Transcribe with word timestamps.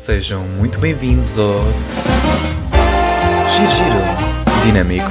Sejam 0.00 0.42
muito 0.56 0.78
bem-vindos 0.78 1.36
ao 1.36 1.62
Giro 3.50 4.64
Dinâmico. 4.64 5.10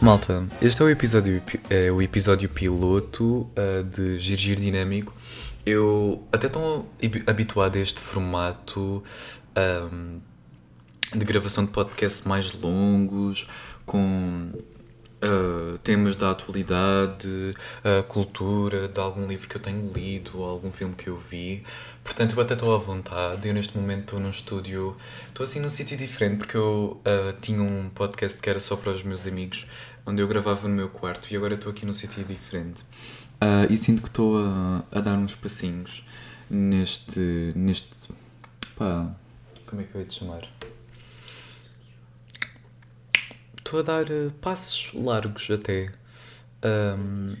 Malta, 0.00 0.48
este 0.62 0.80
é 0.80 0.84
o 0.86 0.88
episódio, 0.88 1.42
é 1.68 1.92
o 1.92 2.00
episódio 2.00 2.48
piloto 2.48 3.40
uh, 3.52 3.84
de 3.84 4.18
Giro 4.18 4.62
Dinâmico. 4.62 5.14
Eu 5.66 6.26
até 6.32 6.46
estou 6.46 6.90
habituado 7.26 7.76
a 7.76 7.80
este 7.80 8.00
formato 8.00 9.04
um, 9.92 10.18
de 11.14 11.24
gravação 11.26 11.66
de 11.66 11.70
podcasts 11.70 12.22
mais 12.22 12.50
longos, 12.54 13.46
com 13.84 14.52
Uh, 15.16 15.78
temas 15.78 16.14
da 16.14 16.30
atualidade, 16.30 17.26
uh, 17.26 18.02
cultura, 18.04 18.86
de 18.86 19.00
algum 19.00 19.26
livro 19.26 19.48
que 19.48 19.56
eu 19.56 19.60
tenho 19.60 19.90
lido, 19.92 20.42
algum 20.42 20.70
filme 20.70 20.94
que 20.94 21.08
eu 21.08 21.16
vi. 21.16 21.64
Portanto, 22.04 22.36
eu 22.36 22.42
até 22.42 22.52
estou 22.52 22.74
à 22.74 22.78
vontade. 22.78 23.48
Eu, 23.48 23.54
neste 23.54 23.76
momento, 23.76 24.00
estou 24.00 24.20
num 24.20 24.28
estúdio, 24.28 24.94
estou 25.28 25.44
assim 25.44 25.58
num 25.58 25.70
sítio 25.70 25.96
diferente, 25.96 26.38
porque 26.38 26.56
eu 26.56 27.00
uh, 27.00 27.32
tinha 27.40 27.62
um 27.62 27.88
podcast 27.88 28.40
que 28.40 28.50
era 28.50 28.60
só 28.60 28.76
para 28.76 28.92
os 28.92 29.02
meus 29.02 29.26
amigos, 29.26 29.66
onde 30.04 30.20
eu 30.20 30.28
gravava 30.28 30.68
no 30.68 30.74
meu 30.74 30.90
quarto, 30.90 31.32
e 31.32 31.36
agora 31.36 31.54
estou 31.54 31.72
aqui 31.72 31.86
num 31.86 31.94
sítio 31.94 32.22
diferente. 32.22 32.84
e 33.70 33.76
sinto 33.76 34.02
que 34.02 34.08
estou 34.08 34.38
a, 34.38 34.84
a 34.92 35.00
dar 35.00 35.16
uns 35.16 35.34
passinhos 35.34 36.04
neste. 36.50 37.52
neste. 37.56 38.12
pá. 38.76 39.14
como 39.66 39.80
é 39.80 39.84
que 39.84 39.94
eu 39.94 40.00
ia 40.02 40.06
te 40.06 40.18
chamar? 40.20 40.42
Estou 43.66 43.80
a 43.80 43.82
dar 43.82 44.04
uh, 44.04 44.30
passos 44.40 44.92
largos 44.94 45.48
até 45.50 45.90
um, 46.64 47.34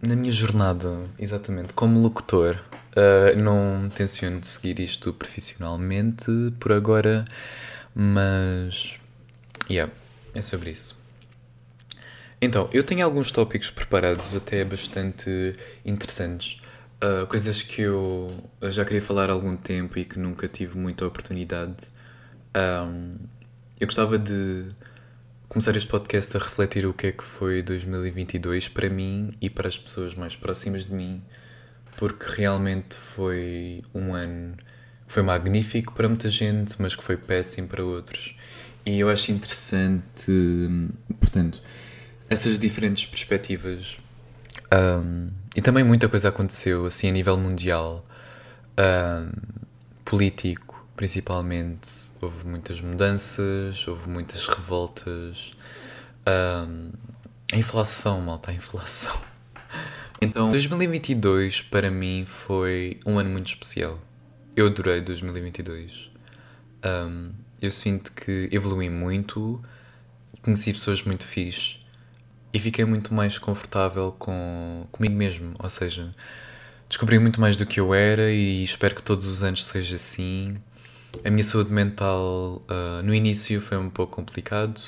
na 0.00 0.14
minha 0.14 0.30
jornada, 0.30 1.10
exatamente, 1.18 1.74
como 1.74 2.00
locutor. 2.00 2.62
Uh, 2.92 3.36
não 3.42 3.88
tenciono 3.88 4.42
seguir 4.44 4.78
isto 4.78 5.12
profissionalmente 5.12 6.26
por 6.60 6.72
agora, 6.72 7.24
mas. 7.92 8.98
Yeah, 9.68 9.92
é 10.32 10.40
sobre 10.42 10.70
isso. 10.70 11.02
Então, 12.40 12.68
eu 12.72 12.84
tenho 12.84 13.04
alguns 13.04 13.32
tópicos 13.32 13.70
preparados 13.70 14.36
até 14.36 14.64
bastante 14.64 15.52
interessantes. 15.84 16.58
Uh, 17.02 17.26
coisas 17.26 17.62
que 17.62 17.82
eu 17.82 18.32
já 18.62 18.84
queria 18.84 19.02
falar 19.02 19.28
há 19.28 19.32
algum 19.32 19.56
tempo 19.56 19.98
e 19.98 20.04
que 20.04 20.20
nunca 20.20 20.46
tive 20.46 20.78
muita 20.78 21.04
oportunidade. 21.04 21.88
Um, 22.56 23.16
eu 23.80 23.86
gostava 23.86 24.18
de 24.18 24.68
começar 25.54 25.76
este 25.76 25.86
podcast 25.86 26.36
a 26.36 26.40
refletir 26.40 26.84
o 26.84 26.92
que 26.92 27.06
é 27.06 27.12
que 27.12 27.22
foi 27.22 27.62
2022 27.62 28.68
para 28.70 28.90
mim 28.90 29.32
e 29.40 29.48
para 29.48 29.68
as 29.68 29.78
pessoas 29.78 30.12
mais 30.16 30.34
próximas 30.34 30.84
de 30.84 30.92
mim, 30.92 31.22
porque 31.96 32.26
realmente 32.38 32.96
foi 32.96 33.80
um 33.94 34.12
ano 34.12 34.56
que 35.06 35.12
foi 35.12 35.22
magnífico 35.22 35.92
para 35.92 36.08
muita 36.08 36.28
gente, 36.28 36.74
mas 36.82 36.96
que 36.96 37.04
foi 37.04 37.16
péssimo 37.16 37.68
para 37.68 37.84
outros. 37.84 38.34
E 38.84 38.98
eu 38.98 39.08
acho 39.08 39.30
interessante, 39.30 40.32
portanto, 41.20 41.60
essas 42.28 42.58
diferentes 42.58 43.06
perspectivas. 43.06 43.96
Um, 44.74 45.30
e 45.54 45.62
também 45.62 45.84
muita 45.84 46.08
coisa 46.08 46.30
aconteceu, 46.30 46.84
assim, 46.84 47.08
a 47.08 47.12
nível 47.12 47.36
mundial, 47.36 48.04
um, 48.76 49.30
político, 50.04 50.84
principalmente 50.96 52.03
houve 52.24 52.46
muitas 52.46 52.80
mudanças, 52.80 53.86
houve 53.86 54.08
muitas 54.08 54.46
revoltas. 54.46 55.52
Um, 56.26 56.90
a 57.52 57.56
inflação, 57.56 58.20
malta, 58.20 58.50
a 58.50 58.54
inflação. 58.54 59.16
Então, 60.20 60.50
2022 60.50 61.60
para 61.62 61.90
mim 61.90 62.24
foi 62.26 62.98
um 63.04 63.18
ano 63.18 63.30
muito 63.30 63.46
especial. 63.46 64.00
Eu 64.56 64.66
adorei 64.66 65.00
2022. 65.00 66.10
Um, 66.84 67.32
eu 67.60 67.70
sinto 67.70 68.12
que 68.12 68.48
evolui 68.50 68.88
muito, 68.88 69.62
conheci 70.42 70.72
pessoas 70.72 71.02
muito 71.02 71.24
fixe 71.24 71.78
e 72.52 72.58
fiquei 72.58 72.84
muito 72.84 73.12
mais 73.12 73.38
confortável 73.38 74.12
com 74.18 74.86
comigo 74.90 75.14
mesmo. 75.14 75.54
Ou 75.58 75.68
seja, 75.68 76.10
descobri 76.88 77.18
muito 77.18 77.40
mais 77.40 77.56
do 77.56 77.66
que 77.66 77.80
eu 77.80 77.92
era 77.92 78.30
e 78.30 78.64
espero 78.64 78.94
que 78.94 79.02
todos 79.02 79.26
os 79.26 79.42
anos 79.42 79.64
seja 79.64 79.96
assim. 79.96 80.56
A 81.22 81.30
minha 81.30 81.44
saúde 81.44 81.72
mental 81.72 82.62
uh, 82.68 83.02
no 83.02 83.14
início 83.14 83.60
foi 83.60 83.78
um 83.78 83.88
pouco 83.88 84.16
complicado 84.16 84.78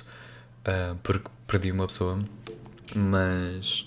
uh, 0.67 0.97
porque 1.03 1.29
perdi 1.47 1.71
uma 1.71 1.87
pessoa, 1.87 2.19
mas 2.95 3.87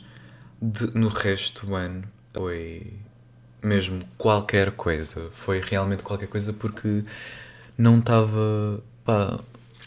de, 0.61 0.95
no 0.95 1.09
resto 1.09 1.65
do 1.65 1.75
ano 1.75 2.03
foi 2.33 2.93
mesmo 3.61 4.01
qualquer 4.17 4.71
coisa. 4.71 5.29
Foi 5.31 5.59
realmente 5.59 6.03
qualquer 6.03 6.27
coisa 6.27 6.53
porque 6.53 7.03
não 7.77 7.99
estava. 7.99 8.81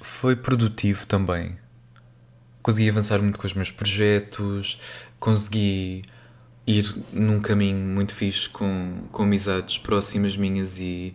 foi 0.01 0.37
produtivo 0.37 1.07
também. 1.07 1.57
Consegui 2.63 2.89
avançar 2.89 3.21
muito 3.21 3.39
com 3.39 3.47
os 3.47 3.55
meus 3.55 3.71
projetos, 3.71 4.79
consegui 5.19 6.03
ir 6.67 6.95
num 7.13 7.41
caminho 7.41 7.77
muito 7.77 8.15
fixe 8.15 8.49
com, 8.49 9.03
com 9.11 9.25
amizades 9.25 9.79
próximas 9.79 10.37
minhas 10.37 10.79
e 10.79 11.13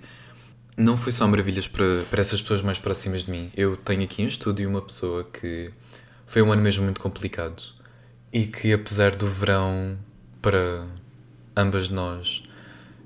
não 0.78 0.96
foi 0.96 1.12
só 1.12 1.28
maravilhas 1.28 1.68
para, 1.68 2.04
para 2.08 2.22
essas 2.22 2.40
pessoas 2.40 2.62
mais 2.62 2.78
próximas 2.78 3.26
de 3.26 3.32
mim. 3.32 3.52
Eu 3.58 3.76
tenho 3.76 4.04
aqui 4.04 4.22
em 4.22 4.28
estúdio 4.28 4.70
uma 4.70 4.82
pessoa 4.82 5.24
que 5.24 5.74
foi 6.28 6.44
um 6.44 6.52
ano 6.52 6.62
mesmo 6.62 6.84
muito 6.84 7.02
complicado 7.02 7.64
e 8.32 8.46
que, 8.46 8.72
apesar 8.72 9.16
do 9.16 9.28
verão 9.28 9.98
para 10.40 10.86
ambas 11.56 11.90
nós 11.90 12.44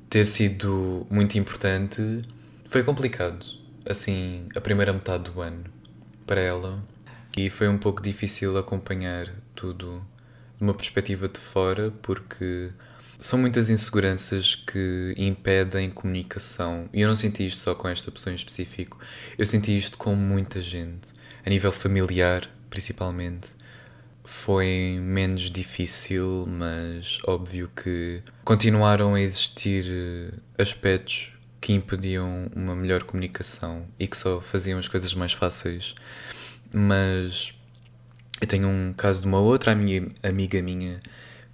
ter 0.10 0.26
sido 0.26 1.08
muito 1.10 1.38
importante, 1.38 2.02
foi 2.68 2.84
complicado. 2.84 3.46
Assim, 3.90 4.48
a 4.54 4.60
primeira 4.60 4.92
metade 4.92 5.32
do 5.32 5.42
ano 5.42 5.64
para 6.28 6.42
ela 6.42 6.84
e 7.38 7.50
foi 7.50 7.70
um 7.70 7.78
pouco 7.78 8.02
difícil 8.02 8.58
acompanhar 8.58 9.34
tudo 9.56 10.06
de 10.58 10.64
uma 10.64 10.74
perspectiva 10.74 11.30
de 11.30 11.40
fora 11.40 11.90
porque 12.02 12.72
são 13.22 13.38
muitas 13.38 13.70
inseguranças 13.70 14.56
que 14.56 15.14
impedem 15.16 15.92
comunicação. 15.92 16.90
E 16.92 17.02
eu 17.02 17.08
não 17.08 17.16
senti 17.16 17.46
isto 17.46 17.62
só 17.62 17.76
com 17.76 17.88
esta 17.88 18.12
pessoa 18.12 18.34
em 18.34 18.36
específico. 18.36 18.98
Eu 19.38 19.46
senti 19.46 19.78
isto 19.78 19.98
com 19.98 20.16
muita 20.16 20.60
gente. 20.60 21.10
A 21.46 21.50
nível 21.50 21.72
familiar, 21.72 22.50
principalmente. 22.70 23.50
Foi 24.24 25.00
menos 25.00 25.52
difícil, 25.52 26.48
mas 26.48 27.20
óbvio 27.28 27.70
que 27.76 28.24
continuaram 28.44 29.14
a 29.14 29.22
existir 29.22 29.86
eh, 29.88 30.62
aspectos 30.62 31.32
que 31.60 31.74
impediam 31.74 32.50
uma 32.56 32.76
melhor 32.76 33.04
comunicação 33.04 33.86
e 34.00 34.08
que 34.08 34.18
só 34.18 34.42
faziam 34.42 34.80
as 34.80 34.88
coisas 34.88 35.14
mais 35.14 35.34
fáceis. 35.34 35.94
Mas 36.74 37.54
eu 38.40 38.48
tenho 38.48 38.68
um 38.68 38.94
caso 38.94 39.22
de 39.22 39.28
uma 39.28 39.40
outra 39.40 39.72
amiga, 39.72 40.12
amiga 40.24 40.62
minha 40.62 41.00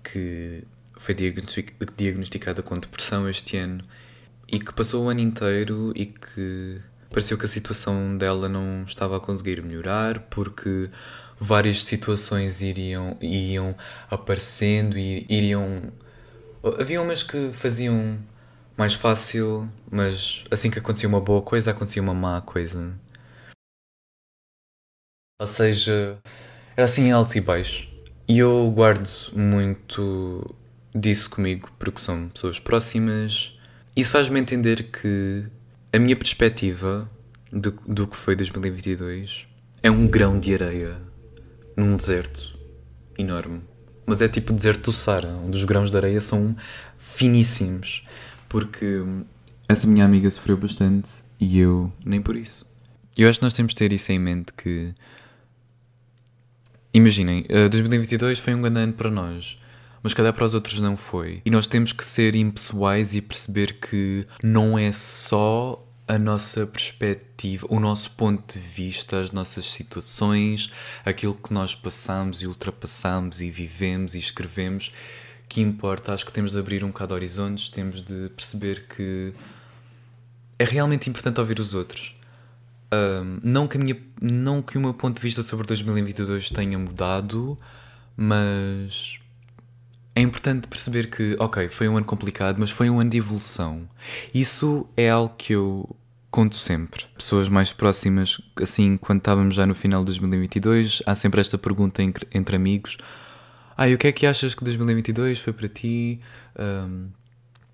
que 0.03 0.63
foi 0.99 1.15
diagnosticada 1.15 2.61
com 2.61 2.77
depressão 2.77 3.29
este 3.29 3.57
ano 3.57 3.83
e 4.47 4.59
que 4.59 4.73
passou 4.73 5.05
o 5.05 5.09
ano 5.09 5.19
inteiro 5.19 5.91
e 5.95 6.05
que 6.05 6.81
pareceu 7.09 7.37
que 7.37 7.45
a 7.45 7.49
situação 7.49 8.17
dela 8.17 8.47
não 8.47 8.83
estava 8.83 9.17
a 9.17 9.19
conseguir 9.19 9.61
melhorar 9.61 10.19
porque 10.29 10.89
várias 11.39 11.83
situações 11.83 12.61
iriam, 12.61 13.17
iam 13.21 13.75
aparecendo 14.09 14.97
e 14.97 15.25
iriam. 15.29 15.91
Havia 16.79 17.01
umas 17.01 17.23
que 17.23 17.51
faziam 17.53 18.19
mais 18.77 18.93
fácil, 18.93 19.69
mas 19.91 20.43
assim 20.51 20.69
que 20.69 20.79
acontecia 20.79 21.09
uma 21.09 21.21
boa 21.21 21.41
coisa, 21.41 21.71
acontecia 21.71 22.01
uma 22.01 22.13
má 22.13 22.41
coisa. 22.41 22.93
Ou 25.39 25.47
seja, 25.47 26.19
era 26.75 26.85
assim 26.85 27.11
altos 27.11 27.35
e 27.35 27.41
baixos. 27.41 27.87
E 28.27 28.39
eu 28.39 28.69
guardo 28.71 29.07
muito 29.33 30.55
disse 30.93 31.27
comigo 31.29 31.69
porque 31.77 31.99
são 31.99 32.29
pessoas 32.29 32.59
próximas. 32.59 33.55
Isso 33.95 34.11
faz-me 34.11 34.39
entender 34.39 34.83
que 34.83 35.45
a 35.93 35.99
minha 35.99 36.15
perspectiva 36.15 37.09
do, 37.51 37.71
do 37.87 38.07
que 38.07 38.15
foi 38.15 38.35
2022 38.35 39.47
é 39.81 39.89
um 39.89 40.07
grão 40.07 40.39
de 40.39 40.53
areia 40.53 40.97
num 41.75 41.95
deserto 41.95 42.57
enorme. 43.17 43.61
Mas 44.05 44.21
é 44.21 44.27
tipo 44.27 44.53
o 44.53 44.55
deserto 44.55 44.85
do 44.85 44.93
Sara, 44.93 45.29
onde 45.43 45.57
os 45.57 45.65
grãos 45.65 45.91
de 45.91 45.97
areia 45.97 46.21
são 46.21 46.55
finíssimos. 46.97 48.03
Porque 48.47 49.03
essa 49.67 49.85
minha 49.85 50.05
amiga 50.05 50.29
sofreu 50.29 50.57
bastante 50.57 51.09
e 51.39 51.59
eu 51.59 51.91
nem 52.05 52.21
por 52.21 52.35
isso. 52.35 52.65
Eu 53.17 53.29
acho 53.29 53.39
que 53.39 53.45
nós 53.45 53.53
temos 53.53 53.73
de 53.73 53.77
ter 53.77 53.91
isso 53.91 54.11
em 54.11 54.19
mente 54.19 54.53
que. 54.53 54.93
Imaginem, 56.93 57.45
2022 57.69 58.39
eh, 58.39 58.41
foi 58.41 58.55
um 58.55 58.61
grande 58.61 58.79
ano 58.79 58.93
para 58.93 59.11
nós 59.11 59.57
mas 60.01 60.13
calhar 60.13 60.33
para 60.33 60.45
os 60.45 60.53
outros 60.53 60.79
não 60.79 60.95
foi. 60.95 61.41
E 61.45 61.51
nós 61.51 61.67
temos 61.67 61.91
que 61.91 62.05
ser 62.05 62.35
impessoais 62.35 63.15
e 63.15 63.21
perceber 63.21 63.79
que 63.79 64.25
não 64.43 64.77
é 64.77 64.91
só 64.91 65.83
a 66.07 66.17
nossa 66.17 66.65
perspectiva, 66.65 67.67
o 67.69 67.79
nosso 67.79 68.11
ponto 68.11 68.53
de 68.53 68.59
vista, 68.59 69.19
as 69.19 69.31
nossas 69.31 69.65
situações, 69.65 70.71
aquilo 71.05 71.35
que 71.35 71.53
nós 71.53 71.75
passamos 71.75 72.41
e 72.41 72.47
ultrapassamos 72.47 73.41
e 73.41 73.51
vivemos 73.51 74.15
e 74.15 74.19
escrevemos 74.19 74.93
que 75.49 75.61
importa. 75.61 76.13
Acho 76.13 76.25
que 76.25 76.31
temos 76.31 76.53
de 76.53 76.59
abrir 76.59 76.83
um 76.83 76.87
bocado 76.87 77.13
horizontes, 77.13 77.69
temos 77.69 78.01
de 78.01 78.29
perceber 78.29 78.87
que 78.87 79.33
é 80.57 80.63
realmente 80.63 81.09
importante 81.09 81.39
ouvir 81.39 81.59
os 81.59 81.73
outros. 81.73 82.15
Um, 82.93 83.39
não, 83.43 83.67
que 83.67 83.77
minha, 83.77 83.97
não 84.21 84.61
que 84.61 84.77
o 84.77 84.81
meu 84.81 84.93
ponto 84.93 85.17
de 85.17 85.21
vista 85.21 85.43
sobre 85.43 85.67
2022 85.67 86.49
tenha 86.49 86.79
mudado, 86.79 87.59
mas 88.15 89.19
é 90.17 90.21
importante 90.21 90.67
perceber 90.67 91.11
que, 91.11 91.35
ok, 91.37 91.69
foi 91.69 91.87
um 91.87 91.95
ano 91.95 92.05
complicado, 92.05 92.57
mas 92.57 92.71
foi 92.71 92.89
um 92.89 92.99
ano 92.99 93.11
de 93.11 93.17
evolução. 93.17 93.87
Isso 94.33 94.89
é 94.97 95.11
algo 95.11 95.35
que 95.37 95.53
eu 95.53 95.95
conto 96.31 96.55
sempre. 96.55 97.05
Pessoas 97.15 97.47
mais 97.47 97.71
próximas, 97.71 98.41
assim, 98.59 98.97
quando 98.97 99.19
estávamos 99.19 99.53
já 99.53 99.67
no 99.67 99.75
final 99.75 100.01
de 100.01 100.07
2022, 100.07 101.03
há 101.05 101.13
sempre 101.13 101.39
esta 101.39 101.55
pergunta 101.55 102.01
entre, 102.01 102.27
entre 102.33 102.55
amigos: 102.55 102.97
Ah, 103.77 103.87
e 103.87 103.93
o 103.93 103.97
que 103.99 104.07
é 104.07 104.11
que 104.11 104.25
achas 104.25 104.55
que 104.55 104.63
2022 104.63 105.37
foi 105.37 105.53
para 105.53 105.69
ti? 105.69 106.19
Um, 106.57 107.09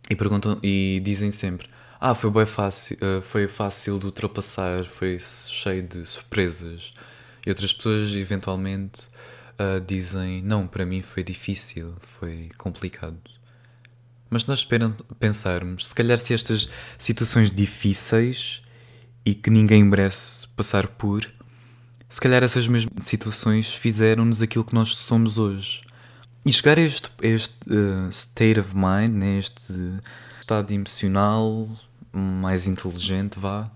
e 0.10 0.16
perguntam 0.16 0.60
e 0.62 1.02
dizem 1.02 1.32
sempre: 1.32 1.70
Ah, 1.98 2.14
foi 2.14 2.30
bem 2.30 2.46
fácil, 2.46 2.98
uh, 2.98 3.22
foi 3.22 3.48
fácil 3.48 3.98
de 4.00 4.06
ultrapassar, 4.08 4.84
foi 4.84 5.18
cheio 5.18 5.82
de 5.82 6.06
surpresas. 6.06 6.92
E 7.46 7.50
outras 7.50 7.72
pessoas, 7.72 8.14
eventualmente, 8.14 9.08
uh, 9.60 9.80
dizem: 9.86 10.42
Não, 10.42 10.68
para 10.68 10.86
mim 10.86 11.02
foi 11.02 11.24
difícil, 11.24 11.96
foi 12.00 12.50
complicado. 12.58 13.20
Mas 14.30 14.46
nós 14.46 14.68
pensarmos, 15.20 15.90
se 15.90 15.96
calhar 15.96 16.18
se 16.18 16.34
estas 16.34 16.68
situações 16.98 17.52
difíceis 17.52 18.62
e 19.24 19.36
que 19.36 19.52
ninguém 19.52 19.84
merece 19.84 20.48
passar 20.50 20.88
por, 20.88 21.30
se 22.10 22.20
calhar 22.20 22.44
essas 22.44 22.68
mesmas 22.68 23.04
situações 23.04 23.74
fizeram-nos 23.74 24.42
aquilo 24.42 24.64
que 24.64 24.74
nós 24.74 24.96
somos 24.96 25.38
hoje. 25.38 25.82
E 26.46 26.52
chegar 26.52 26.78
a 26.78 26.82
este, 26.82 27.10
a 27.22 27.28
este 27.28 27.56
uh, 27.70 28.10
state 28.10 28.60
of 28.60 28.76
mind, 28.76 29.16
né, 29.16 29.40
este 29.40 29.72
estado 30.42 30.72
emocional 30.72 31.70
mais 32.12 32.68
inteligente, 32.68 33.40
vá, 33.40 33.70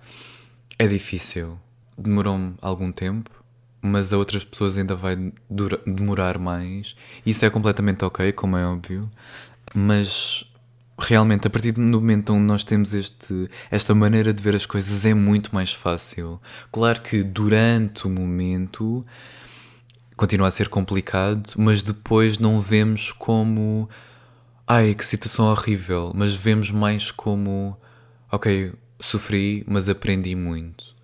é 0.77 0.87
difícil. 0.87 1.57
Demorou-me 1.97 2.55
algum 2.61 2.91
tempo, 2.91 3.31
mas 3.81 4.11
a 4.11 4.17
outras 4.17 4.43
pessoas 4.43 4.77
ainda 4.77 4.95
vai 4.95 5.15
demorar 5.85 6.37
mais. 6.37 6.95
Isso 7.25 7.45
é 7.45 7.49
completamente 7.49 8.03
ok, 8.03 8.31
como 8.31 8.57
é 8.57 8.65
óbvio. 8.65 9.09
Mas 9.73 10.45
realmente, 10.99 11.47
a 11.47 11.49
partir 11.49 11.71
do 11.71 11.81
momento 11.81 12.33
onde 12.33 12.43
nós 12.45 12.63
temos 12.63 12.93
este, 12.93 13.47
esta 13.69 13.93
maneira 13.93 14.33
de 14.33 14.41
ver 14.41 14.55
as 14.55 14.65
coisas, 14.65 15.05
é 15.05 15.13
muito 15.13 15.53
mais 15.53 15.73
fácil. 15.73 16.41
Claro 16.71 17.01
que 17.01 17.23
durante 17.23 18.07
o 18.07 18.09
momento 18.09 19.05
continua 20.15 20.47
a 20.47 20.51
ser 20.51 20.67
complicado, 20.67 21.51
mas 21.55 21.83
depois 21.83 22.39
não 22.39 22.59
vemos 22.59 23.11
como. 23.11 23.87
Ai, 24.67 24.93
que 24.95 25.05
situação 25.05 25.45
horrível, 25.45 26.11
mas 26.15 26.35
vemos 26.35 26.71
mais 26.71 27.11
como. 27.11 27.77
Ok, 28.31 28.73
sofri, 28.99 29.63
mas 29.67 29.87
aprendi 29.87 30.35
muito. 30.35 30.96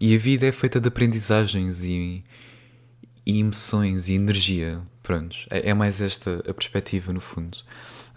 E 0.00 0.14
a 0.14 0.18
vida 0.18 0.46
é 0.46 0.52
feita 0.52 0.80
de 0.80 0.88
aprendizagens 0.88 1.82
e, 1.82 2.22
e 3.26 3.40
emoções 3.40 4.08
e 4.08 4.14
energia. 4.14 4.80
Prontos, 5.02 5.46
é, 5.50 5.70
é 5.70 5.74
mais 5.74 6.00
esta 6.00 6.42
a 6.48 6.54
perspectiva 6.54 7.12
no 7.12 7.20
fundo. 7.20 7.58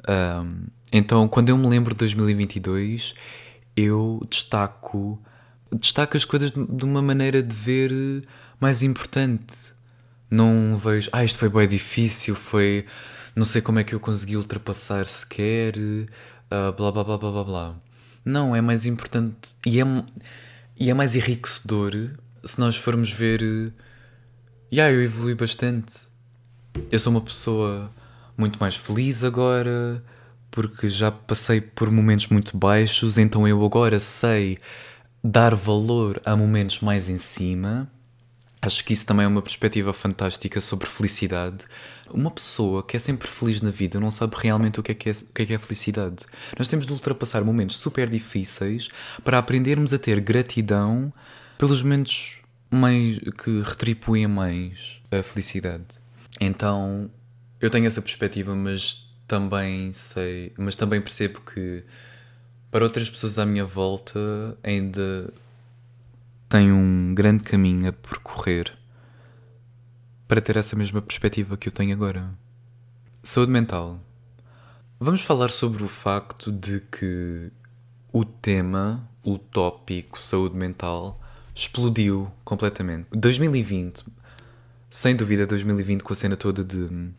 Um, 0.08 0.68
então, 0.92 1.28
quando 1.28 1.50
eu 1.50 1.58
me 1.58 1.68
lembro 1.68 1.94
de 1.94 2.00
2022, 2.00 3.16
eu 3.76 4.26
destaco, 4.30 5.20
destaco 5.74 6.18
as 6.18 6.26
coisas 6.26 6.52
de 6.52 6.86
uma 6.86 7.02
maneira 7.02 7.42
de 7.42 7.56
ver 7.56 7.92
mais 8.60 8.84
importante. 8.84 9.74
Não 10.30 10.78
vejo, 10.78 11.10
ah, 11.12 11.24
isto 11.26 11.40
foi 11.40 11.50
bem 11.50 11.68
difícil, 11.68 12.36
foi. 12.36 12.86
Não 13.36 13.46
sei 13.46 13.62
como 13.62 13.80
é 13.80 13.84
que 13.84 13.96
eu 13.96 14.00
consegui 14.00 14.38
ultrapassar 14.38 15.06
sequer, 15.08 15.76
uh, 15.78 16.72
blá 16.78 16.92
blá 16.92 17.04
blá 17.04 17.18
blá 17.18 17.32
blá 17.32 17.44
blá. 17.44 17.76
Não, 18.24 18.56
é 18.56 18.62
mais 18.62 18.86
importante 18.86 19.56
e 19.66 19.80
é, 19.80 19.84
e 20.82 20.90
é 20.90 20.96
mais 20.96 21.16
enriquecedor 21.16 21.94
se 22.44 22.60
nós 22.60 22.76
formos 22.76 23.12
ver. 23.12 23.72
Yeah, 24.74 24.92
eu 24.92 25.04
evolui 25.04 25.36
bastante. 25.36 25.94
Eu 26.92 26.98
sou 26.98 27.12
uma 27.12 27.22
pessoa 27.22 27.92
muito 28.36 28.60
mais 28.60 28.76
feliz 28.76 29.24
agora, 29.24 30.04
porque 30.50 30.90
já 30.90 31.12
passei 31.12 31.62
por 31.62 31.92
momentos 31.92 32.30
muito 32.30 32.58
baixos, 32.58 33.20
então 33.20 33.48
eu 33.48 33.64
agora 33.64 34.00
sei 34.00 34.58
dar 35.24 35.54
valor 35.54 36.20
a 36.26 36.36
momentos 36.36 36.80
mais 36.80 37.08
em 37.08 37.20
cima. 37.20 37.88
Acho 38.62 38.86
que 38.86 38.94
isso 38.94 39.06
também 39.06 39.26
é 39.26 39.28
uma 39.28 39.42
perspectiva 39.42 39.92
fantástica 39.92 40.62
sobre 40.62 40.88
felicidade. 40.88 41.66
Uma 42.14 42.30
pessoa 42.30 42.84
que 42.84 42.96
é 42.96 43.00
sempre 43.00 43.28
feliz 43.28 43.60
na 43.62 43.72
vida 43.72 44.00
não 44.00 44.12
sabe 44.12 44.36
realmente 44.38 44.80
o 44.80 44.84
que 44.84 44.92
é 44.92 44.96
que 44.96 45.10
é, 45.10 45.14
o 45.14 45.34
que 45.34 45.42
é, 45.42 45.46
que 45.48 45.54
é 45.54 45.58
felicidade. 45.58 46.26
Nós 46.60 46.68
temos 46.68 46.86
de 46.86 46.94
ultrapassar 46.94 47.44
momentos 47.44 47.78
super 47.78 48.08
difíceis 48.08 48.90
para 49.24 49.40
aprendermos 49.40 49.94
a 49.94 49.98
ter 49.98 50.20
gratidão 50.20 51.12
pelos 51.58 51.82
momentos 51.82 52.38
mais 52.70 53.20
que 53.44 53.62
retribuem 53.62 54.28
mais 54.28 55.02
a 55.12 55.24
felicidade. 55.24 56.00
Então, 56.40 57.10
eu 57.60 57.70
tenho 57.70 57.88
essa 57.88 58.02
perspectiva, 58.02 58.56
mas 58.56 59.08
também 59.28 59.92
sei, 59.92 60.54
mas 60.58 60.76
também 60.76 61.02
percebo 61.02 61.42
que 61.42 61.84
para 62.70 62.84
outras 62.84 63.10
pessoas 63.10 63.40
à 63.40 63.46
minha 63.46 63.66
volta 63.66 64.20
ainda 64.64 65.34
tenho 66.52 66.76
um 66.76 67.16
grande 67.16 67.46
caminho 67.46 67.88
a 67.88 67.94
percorrer 67.94 68.78
para 70.28 70.42
ter 70.42 70.58
essa 70.58 70.76
mesma 70.76 71.02
perspectiva 71.02 71.56
que 71.56 71.70
eu 71.70 71.72
tenho 71.72 71.94
agora. 71.94 72.30
Saúde 73.24 73.54
mental. 73.54 74.02
Vamos 75.00 75.22
falar 75.22 75.50
sobre 75.50 75.82
o 75.82 75.88
facto 75.88 76.52
de 76.52 76.82
que 76.82 77.50
o 78.12 78.26
tema, 78.26 79.10
o 79.24 79.38
tópico 79.38 80.22
saúde 80.22 80.58
mental, 80.58 81.22
explodiu 81.56 82.30
completamente. 82.44 83.08
2020, 83.14 84.04
sem 84.90 85.16
dúvida 85.16 85.48
2020 85.48 86.02
com 86.02 86.12
a 86.12 86.16
cena 86.18 86.36
toda 86.36 86.66
de 86.66 87.14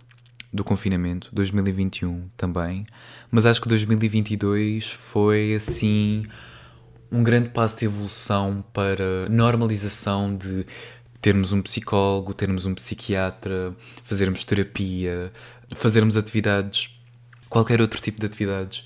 do 0.53 0.63
confinamento, 0.63 1.31
2021 1.33 2.29
também, 2.37 2.85
mas 3.31 3.47
acho 3.47 3.63
que 3.63 3.69
2022 3.69 4.93
foi 4.93 5.55
assim 5.55 6.27
um 7.13 7.23
grande 7.23 7.51
passo 7.51 7.79
de 7.79 7.85
evolução 7.85 8.65
para 8.73 9.29
normalização 9.29 10.35
de 10.35 10.67
termos 11.21 11.53
um 11.53 11.61
psicólogo, 11.61 12.33
termos 12.33 12.65
um 12.65 12.75
psiquiatra, 12.75 13.77
fazermos 14.03 14.43
terapia, 14.43 15.31
fazermos 15.75 16.17
atividades, 16.17 16.91
qualquer 17.49 17.81
outro 17.81 18.01
tipo 18.01 18.19
de 18.19 18.27
atividades 18.27 18.85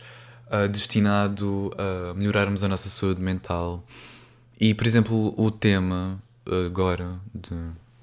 uh, 0.48 0.68
destinado 0.68 1.70
a 1.78 2.14
melhorarmos 2.14 2.64
a 2.64 2.68
nossa 2.68 2.88
saúde 2.88 3.22
mental. 3.22 3.86
E, 4.60 4.74
por 4.74 4.86
exemplo, 4.86 5.32
o 5.36 5.50
tema 5.50 6.20
agora 6.66 7.20
de 7.34 7.54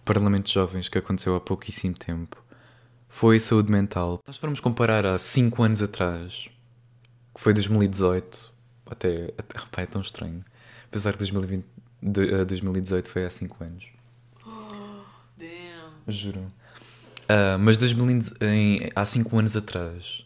Parlamento 0.05 0.47
de 0.47 0.53
Jovens 0.53 0.89
que 0.89 0.97
aconteceu 0.97 1.35
há 1.35 1.41
pouquíssimo 1.41 1.93
tempo 1.93 2.37
foi 3.09 3.39
saúde 3.39 3.71
mental. 3.71 4.19
Nós 4.25 4.37
formos 4.37 4.59
comparar 4.59 5.05
há 5.05 5.17
5 5.17 5.63
anos 5.63 5.81
atrás, 5.81 6.49
que 7.33 7.41
foi 7.41 7.53
2018, 7.53 8.52
até, 8.85 9.33
até 9.37 9.59
pá, 9.71 9.81
é 9.81 9.85
tão 9.85 10.01
estranho. 10.01 10.43
Apesar 10.85 11.13
que 11.13 11.19
2020, 11.19 11.65
de, 12.01 12.45
2018 12.45 13.09
foi 13.09 13.25
há 13.25 13.29
5 13.29 13.63
anos. 13.63 13.85
Oh, 14.45 14.49
damn. 15.37 15.93
Juro. 16.07 16.39
Uh, 17.23 17.57
mas 17.59 17.77
2000, 17.77 18.21
em, 18.41 18.91
há 18.95 19.05
5 19.05 19.39
anos 19.39 19.55
atrás, 19.55 20.25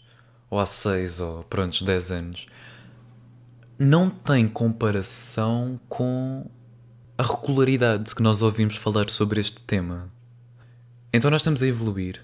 ou 0.49 0.59
há 0.59 0.65
6, 0.65 1.19
ou 1.19 1.43
pronto, 1.43 1.83
10 1.83 2.11
anos, 2.11 2.45
não 3.77 4.09
tem 4.09 4.47
comparação 4.47 5.79
com 5.87 6.49
a 7.17 7.23
regularidade 7.23 8.13
que 8.15 8.21
nós 8.21 8.41
ouvimos 8.41 8.75
falar 8.75 9.09
sobre 9.09 9.39
este 9.39 9.63
tema. 9.63 10.11
Então 11.13 11.31
nós 11.31 11.41
estamos 11.41 11.61
a 11.63 11.67
evoluir. 11.67 12.23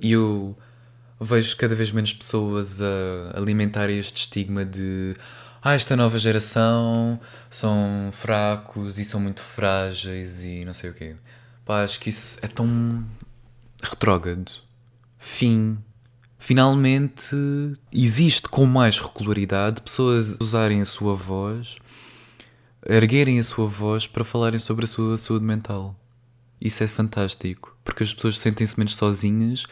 E 0.00 0.12
eu 0.12 0.56
vejo 1.20 1.56
cada 1.56 1.74
vez 1.74 1.92
menos 1.92 2.12
pessoas 2.14 2.80
a 2.80 3.38
alimentar 3.38 3.90
este 3.90 4.22
estigma 4.22 4.64
de 4.64 5.14
ah, 5.62 5.74
esta 5.74 5.94
nova 5.94 6.18
geração 6.18 7.20
são 7.50 8.08
fracos 8.12 8.98
e 8.98 9.04
são 9.04 9.20
muito 9.20 9.42
frágeis 9.42 10.42
e 10.42 10.64
não 10.64 10.72
sei 10.72 10.90
o 10.90 10.94
quê. 10.94 11.16
Pá, 11.64 11.84
acho 11.84 12.00
que 12.00 12.08
isso 12.08 12.38
é 12.42 12.48
tão 12.48 13.04
retrógrado. 13.82 14.50
Fim. 15.18 15.78
Finalmente 16.38 17.36
existe 17.92 18.48
com 18.48 18.64
mais 18.64 18.98
regularidade 18.98 19.82
pessoas 19.82 20.38
usarem 20.40 20.80
a 20.80 20.86
sua 20.86 21.14
voz, 21.14 21.76
erguerem 22.86 23.38
a 23.38 23.44
sua 23.44 23.66
voz 23.66 24.06
para 24.06 24.24
falarem 24.24 24.58
sobre 24.58 24.86
a 24.86 24.88
sua 24.88 25.18
saúde 25.18 25.44
mental. 25.44 25.94
Isso 26.58 26.82
é 26.82 26.86
fantástico, 26.86 27.76
porque 27.84 28.02
as 28.02 28.14
pessoas 28.14 28.38
sentem-se 28.38 28.78
menos 28.78 28.94
sozinhas 28.96 29.66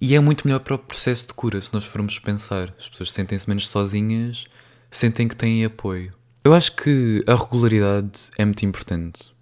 e 0.00 0.14
é 0.14 0.20
muito 0.20 0.46
melhor 0.46 0.60
para 0.60 0.74
o 0.74 0.78
processo 0.78 1.26
de 1.26 1.34
cura, 1.34 1.60
se 1.60 1.74
nós 1.74 1.84
formos 1.84 2.18
pensar. 2.18 2.74
As 2.78 2.88
pessoas 2.88 3.12
sentem-se 3.12 3.46
menos 3.46 3.68
sozinhas, 3.68 4.46
sentem 4.90 5.28
que 5.28 5.36
têm 5.36 5.64
apoio. 5.64 6.12
Eu 6.44 6.54
acho 6.54 6.74
que 6.76 7.22
a 7.26 7.34
regularidade 7.34 8.30
é 8.36 8.44
muito 8.44 8.64
importante. 8.64 9.32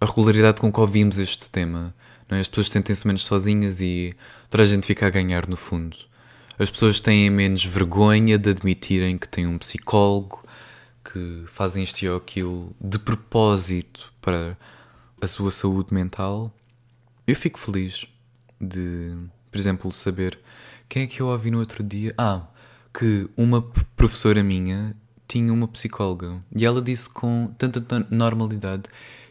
A 0.00 0.06
regularidade 0.06 0.60
com 0.60 0.72
que 0.72 0.80
ouvimos 0.80 1.18
este 1.18 1.50
tema. 1.50 1.94
Não 2.28 2.38
é? 2.38 2.40
As 2.40 2.48
pessoas 2.48 2.68
sentem-se 2.68 3.06
menos 3.06 3.24
sozinhas 3.24 3.80
e 3.80 4.14
toda 4.48 4.62
a 4.62 4.66
gente 4.66 4.86
fica 4.86 5.06
a 5.06 5.10
ganhar 5.10 5.48
no 5.48 5.56
fundo. 5.56 5.96
As 6.58 6.70
pessoas 6.70 7.00
têm 7.00 7.28
menos 7.30 7.64
vergonha 7.64 8.38
de 8.38 8.50
admitirem 8.50 9.18
que 9.18 9.28
têm 9.28 9.46
um 9.46 9.58
psicólogo, 9.58 10.44
que 11.04 11.44
fazem 11.48 11.82
isto 11.82 12.06
ou 12.06 12.16
aquilo 12.16 12.74
de 12.80 12.98
propósito 12.98 14.12
para 14.20 14.56
a 15.20 15.26
sua 15.26 15.50
saúde 15.50 15.92
mental, 15.92 16.54
eu 17.26 17.34
fico 17.34 17.58
feliz 17.58 18.06
de, 18.60 19.16
por 19.50 19.58
exemplo, 19.58 19.90
saber 19.92 20.38
quem 20.88 21.04
é 21.04 21.06
que 21.06 21.20
eu 21.20 21.28
ouvi 21.28 21.50
no 21.50 21.58
outro 21.58 21.82
dia. 21.82 22.14
Ah, 22.18 22.46
que 22.96 23.28
uma 23.36 23.60
professora 23.96 24.42
minha 24.42 24.96
tinha 25.26 25.52
uma 25.52 25.66
psicóloga 25.66 26.40
e 26.54 26.64
ela 26.64 26.80
disse 26.80 27.10
com 27.10 27.52
tanta 27.58 28.06
normalidade 28.08 28.84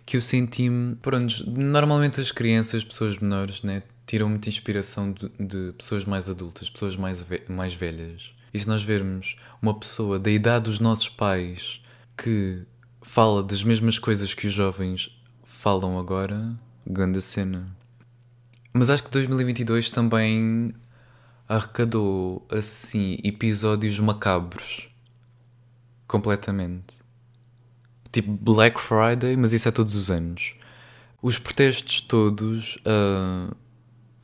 que 0.05 0.17
eu 0.17 0.21
senti-me. 0.21 0.95
Pronto, 0.97 1.49
normalmente 1.49 2.19
as 2.19 2.31
crianças, 2.31 2.83
pessoas 2.83 3.17
menores, 3.17 3.61
né, 3.61 3.83
tiram 4.05 4.29
muita 4.29 4.49
inspiração 4.49 5.13
de, 5.13 5.31
de 5.39 5.71
pessoas 5.77 6.03
mais 6.03 6.29
adultas, 6.29 6.69
pessoas 6.69 6.95
mais, 6.95 7.23
ve 7.23 7.41
mais 7.47 7.73
velhas. 7.73 8.33
E 8.53 8.59
se 8.59 8.67
nós 8.67 8.83
vermos 8.83 9.37
uma 9.61 9.73
pessoa 9.73 10.19
da 10.19 10.29
idade 10.29 10.65
dos 10.65 10.79
nossos 10.79 11.09
pais 11.09 11.81
que 12.17 12.63
fala 13.01 13.41
das 13.41 13.63
mesmas 13.63 13.97
coisas 13.97 14.33
que 14.33 14.45
os 14.45 14.53
jovens 14.53 15.09
falam 15.43 15.97
agora, 15.97 16.53
grande 16.85 17.21
cena. 17.21 17.65
Mas 18.73 18.89
acho 18.89 19.03
que 19.03 19.11
2022 19.11 19.89
também 19.89 20.73
arrecadou 21.53 22.45
assim 22.49 23.17
episódios 23.23 23.99
macabros 23.99 24.89
completamente. 26.07 26.97
Tipo 28.11 28.31
Black 28.31 28.79
Friday, 28.79 29.37
mas 29.37 29.53
isso 29.53 29.67
é 29.67 29.71
todos 29.71 29.93
os 29.95 30.09
anos. 30.09 30.53
Os 31.21 31.37
protestos 31.37 32.01
todos 32.01 32.77
uh, 32.77 33.55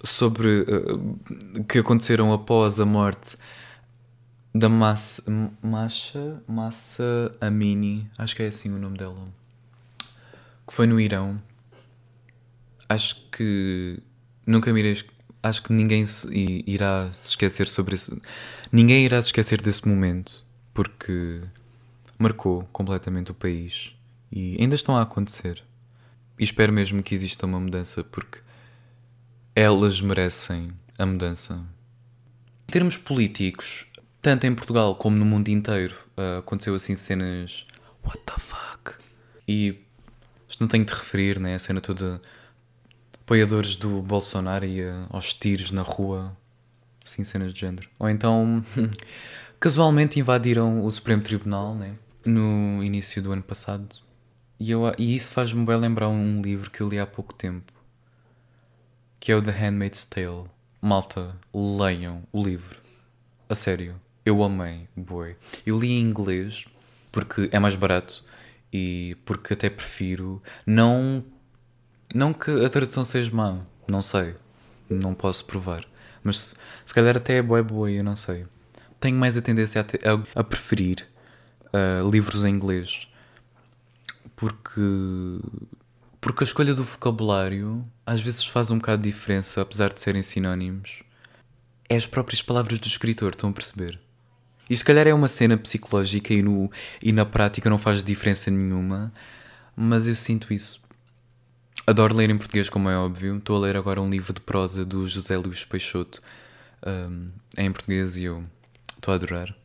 sobre 0.04 0.62
uh, 0.62 1.64
que 1.66 1.80
aconteceram 1.80 2.34
após 2.34 2.80
a 2.80 2.86
morte 2.86 3.38
da 4.54 4.68
Massa, 4.68 5.24
Masha, 5.62 6.42
Massa 6.48 7.36
Amini, 7.40 8.10
acho 8.18 8.36
que 8.36 8.42
é 8.42 8.48
assim 8.48 8.72
o 8.72 8.80
nome 8.80 8.98
dela, 8.98 9.28
que 10.68 10.74
foi 10.74 10.88
no 10.88 11.00
Irão. 11.00 11.40
Acho 12.90 13.16
que 13.30 14.02
nunca 14.48 14.74
me 14.74 14.80
irei, 14.80 14.98
acho 15.42 15.64
que 15.64 15.74
ninguém 15.74 16.06
se 16.06 16.64
irá 16.68 17.10
se 17.14 17.30
esquecer 17.30 17.68
sobre 17.68 17.96
isso. 17.96 18.20
Ninguém 18.72 19.06
irá 19.06 19.22
se 19.22 19.30
esquecer 19.30 19.62
desse 19.62 19.88
momento, 19.88 20.44
porque 20.74 21.42
marcou 22.18 22.68
completamente 22.72 23.32
o 23.32 23.34
país 23.34 23.94
e 24.32 24.58
ainda 24.60 24.76
estão 24.76 24.96
a 24.96 25.02
acontecer. 25.02 25.64
E 26.38 26.44
espero 26.44 26.72
mesmo 26.72 27.04
que 27.04 27.16
exista 27.16 27.46
uma 27.46 27.60
mudança, 27.60 28.04
porque 28.04 28.40
elas 29.56 30.00
merecem 30.00 30.72
a 30.98 31.06
mudança. 31.06 31.62
Em 32.68 32.72
termos 32.72 32.98
políticos, 32.98 33.86
tanto 34.22 34.46
em 34.46 34.54
Portugal 34.54 34.96
como 34.96 35.18
no 35.18 35.26
mundo 35.26 35.50
inteiro, 35.50 35.96
uh, 36.18 36.40
aconteceu 36.40 36.76
assim 36.76 36.96
cenas. 36.96 37.66
What 38.06 38.20
the 38.26 38.34
fuck? 38.38 38.94
E 39.48 39.76
isto 40.48 40.62
não 40.62 40.68
tenho 40.68 40.86
de 40.86 40.94
referir, 40.94 41.40
né? 41.40 41.56
A 41.56 41.60
cena 41.60 41.82
toda. 41.82 42.22
Apoiadores 43.30 43.76
do 43.76 44.02
Bolsonaro 44.02 44.66
e 44.66 44.82
uh, 44.82 45.06
aos 45.12 45.36
tiros 45.36 45.70
na 45.70 45.84
rua. 45.84 46.36
Assim, 47.06 47.24
cenas 47.24 47.54
de 47.54 47.60
género. 47.60 47.88
Ou 48.00 48.10
então. 48.10 48.66
casualmente 49.62 50.20
invadiram 50.20 50.84
o 50.84 50.90
Supremo 50.90 51.22
Tribunal, 51.22 51.76
né? 51.76 51.94
No 52.26 52.84
início 52.84 53.22
do 53.22 53.32
ano 53.32 53.44
passado. 53.44 53.88
E, 54.60 54.72
eu, 54.72 54.82
e 54.98 55.16
isso 55.16 55.30
faz-me 55.30 55.64
bem 55.64 55.78
lembrar 55.78 56.10
um 56.10 56.42
livro 56.42 56.72
que 56.72 56.82
eu 56.82 56.90
li 56.90 56.98
há 56.98 57.06
pouco 57.06 57.32
tempo. 57.32 57.72
Que 59.20 59.32
é 59.32 59.36
o 59.36 59.44
The 59.44 59.52
Handmaid's 59.52 60.06
Tale. 60.06 60.46
Malta, 60.82 61.36
leiam 61.54 62.24
o 62.34 62.44
livro. 62.44 62.80
A 63.48 63.54
sério 63.54 63.94
eu 64.26 64.44
amei, 64.44 64.88
boy. 64.96 65.36
Eu 65.64 65.80
li 65.80 65.92
em 65.92 66.02
inglês 66.02 66.66
porque 67.12 67.48
é 67.52 67.60
mais 67.60 67.76
barato 67.76 68.26
e 68.74 69.16
porque 69.24 69.54
até 69.54 69.70
prefiro. 69.70 70.42
Não, 70.66 71.24
não 72.14 72.34
que 72.34 72.52
a 72.64 72.70
tradução 72.70 73.04
seja 73.04 73.32
má, 73.34 73.60
não 73.88 74.02
sei, 74.02 74.36
não 74.90 75.14
posso 75.14 75.46
provar. 75.46 75.86
Mas 76.24 76.40
se, 76.40 76.56
se 76.86 76.94
calhar 76.94 77.16
até 77.16 77.38
é 77.38 77.42
boa, 77.42 77.64
boa, 77.64 77.90
eu 77.90 78.04
não 78.04 78.16
sei. 78.16 78.46
Tenho 79.00 79.18
mais 79.18 79.38
a 79.38 79.42
tendência 79.42 79.82
a, 79.82 79.84
te, 79.84 80.00
a, 80.06 80.40
a 80.40 80.44
preferir 80.44 81.08
uh, 81.74 82.10
livros 82.10 82.44
em 82.44 82.50
inglês 82.50 83.10
porque 84.40 85.40
porque 86.22 86.44
a 86.44 86.48
escolha 86.48 86.74
do 86.74 86.84
vocabulário 86.84 87.86
às 88.06 88.22
vezes 88.22 88.46
faz 88.46 88.72
um 88.72 88.78
bocado 88.78 89.02
de 89.04 89.10
diferença, 89.10 89.62
apesar 89.62 89.94
de 89.94 90.02
serem 90.02 90.24
sinónimos. 90.24 91.04
É 91.90 91.96
as 91.96 92.08
próprias 92.08 92.42
palavras 92.42 92.80
do 92.80 92.88
escritor, 92.88 93.32
estão 93.32 93.50
a 93.50 93.54
perceber? 93.54 94.00
E 94.70 94.78
se 94.78 94.86
calhar 94.86 95.08
é 95.08 95.14
uma 95.14 95.28
cena 95.28 95.58
psicológica 95.58 96.34
e, 96.34 96.42
no, 96.42 96.72
e 97.02 97.12
na 97.12 97.26
prática 97.26 97.70
não 97.70 97.78
faz 97.78 98.04
diferença 98.04 98.50
nenhuma, 98.50 99.12
mas 99.76 100.08
eu 100.08 100.16
sinto 100.16 100.54
isso. 100.54 100.80
Adoro 101.86 102.16
ler 102.16 102.30
em 102.30 102.38
português, 102.38 102.70
como 102.70 102.90
é 102.90 102.98
óbvio. 102.98 103.38
Estou 103.38 103.56
a 103.56 103.60
ler 103.60 103.76
agora 103.76 104.02
um 104.02 104.10
livro 104.10 104.34
de 104.34 104.42
prosa 104.42 104.86
do 104.86 105.08
José 105.08 105.38
Luís 105.38 105.64
Peixoto 105.64 106.22
um, 106.86 107.30
em 107.58 107.72
português 107.72 108.16
e 108.16 108.24
eu 108.24 108.44
estou 108.96 109.12
a 109.12 109.16
adorar. 109.16 109.56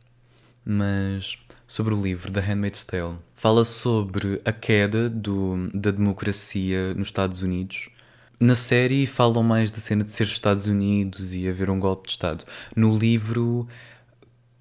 Mas 0.65 1.37
sobre 1.67 1.93
o 1.93 2.01
livro 2.01 2.31
The 2.31 2.39
Handmaid's 2.39 2.83
Tale, 2.83 3.17
fala 3.33 3.63
sobre 3.63 4.41
a 4.43 4.51
queda 4.51 5.09
do, 5.09 5.69
da 5.73 5.91
democracia 5.91 6.93
nos 6.95 7.07
Estados 7.07 7.41
Unidos. 7.41 7.89
Na 8.39 8.55
série 8.55 9.07
falam 9.07 9.43
mais 9.43 9.71
da 9.71 9.77
cena 9.77 10.03
de 10.03 10.11
ser 10.11 10.25
Estados 10.25 10.65
Unidos 10.65 11.33
e 11.33 11.47
haver 11.47 11.69
um 11.69 11.79
golpe 11.79 12.07
de 12.07 12.13
Estado. 12.13 12.43
No 12.75 12.97
livro 12.97 13.67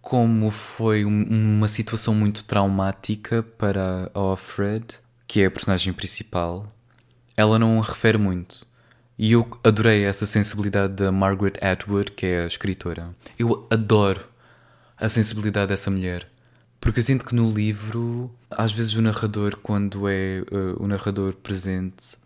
como 0.01 0.51
foi 0.51 1.05
um, 1.05 1.23
uma 1.23 1.67
situação 1.67 2.15
muito 2.15 2.45
traumática 2.45 3.43
para 3.43 4.11
a 4.13 4.21
Offred, 4.21 4.85
que 5.27 5.41
é 5.41 5.47
a 5.47 5.51
personagem 5.51 5.95
principal, 5.95 6.71
ela 7.37 7.59
não 7.59 7.81
refere 7.81 8.19
muito. 8.19 8.67
E 9.19 9.33
eu 9.33 9.47
adorei 9.63 10.05
essa 10.05 10.27
sensibilidade 10.27 10.95
da 10.95 11.13
Margaret 11.13 11.55
Atwood, 11.61 12.13
que 12.13 12.27
é 12.27 12.45
a 12.45 12.47
escritora. 12.47 13.15
Eu 13.39 13.67
adoro 13.71 14.21
a 14.97 15.09
sensibilidade 15.09 15.69
dessa 15.69 15.91
mulher. 15.91 16.29
Porque 16.81 17.01
eu 17.01 17.05
sinto 17.05 17.25
que 17.25 17.35
no 17.35 17.51
livro, 17.51 18.31
às 18.51 18.73
vezes 18.73 18.95
o 18.95 19.01
narrador, 19.03 19.57
quando 19.63 20.09
é 20.09 20.43
uh, 20.51 20.83
o 20.83 20.87
narrador 20.87 21.33
presente, 21.35 22.17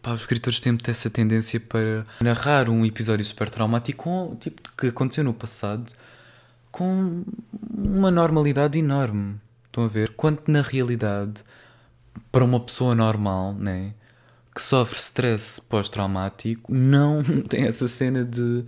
pá, 0.00 0.12
os 0.12 0.20
escritores 0.20 0.60
têm 0.60 0.78
essa 0.86 1.10
tendência 1.10 1.60
para 1.60 2.06
narrar 2.20 2.70
um 2.70 2.86
episódio 2.86 3.24
super 3.24 3.50
traumático 3.50 4.36
tipo, 4.40 4.62
que 4.76 4.86
aconteceu 4.86 5.24
no 5.24 5.34
passado 5.34 5.92
com 6.70 7.24
uma 7.76 8.10
normalidade 8.10 8.78
enorme. 8.78 9.36
Estão 9.66 9.84
a 9.84 9.88
ver? 9.88 10.14
Quanto 10.14 10.50
na 10.50 10.62
realidade, 10.62 11.42
para 12.32 12.44
uma 12.44 12.60
pessoa 12.60 12.94
normal, 12.94 13.52
né? 13.52 13.92
Que 14.58 14.62
sofre 14.64 14.98
stress 14.98 15.60
pós-traumático, 15.60 16.74
não 16.74 17.22
tem 17.48 17.62
essa 17.62 17.86
cena 17.86 18.24
de. 18.24 18.64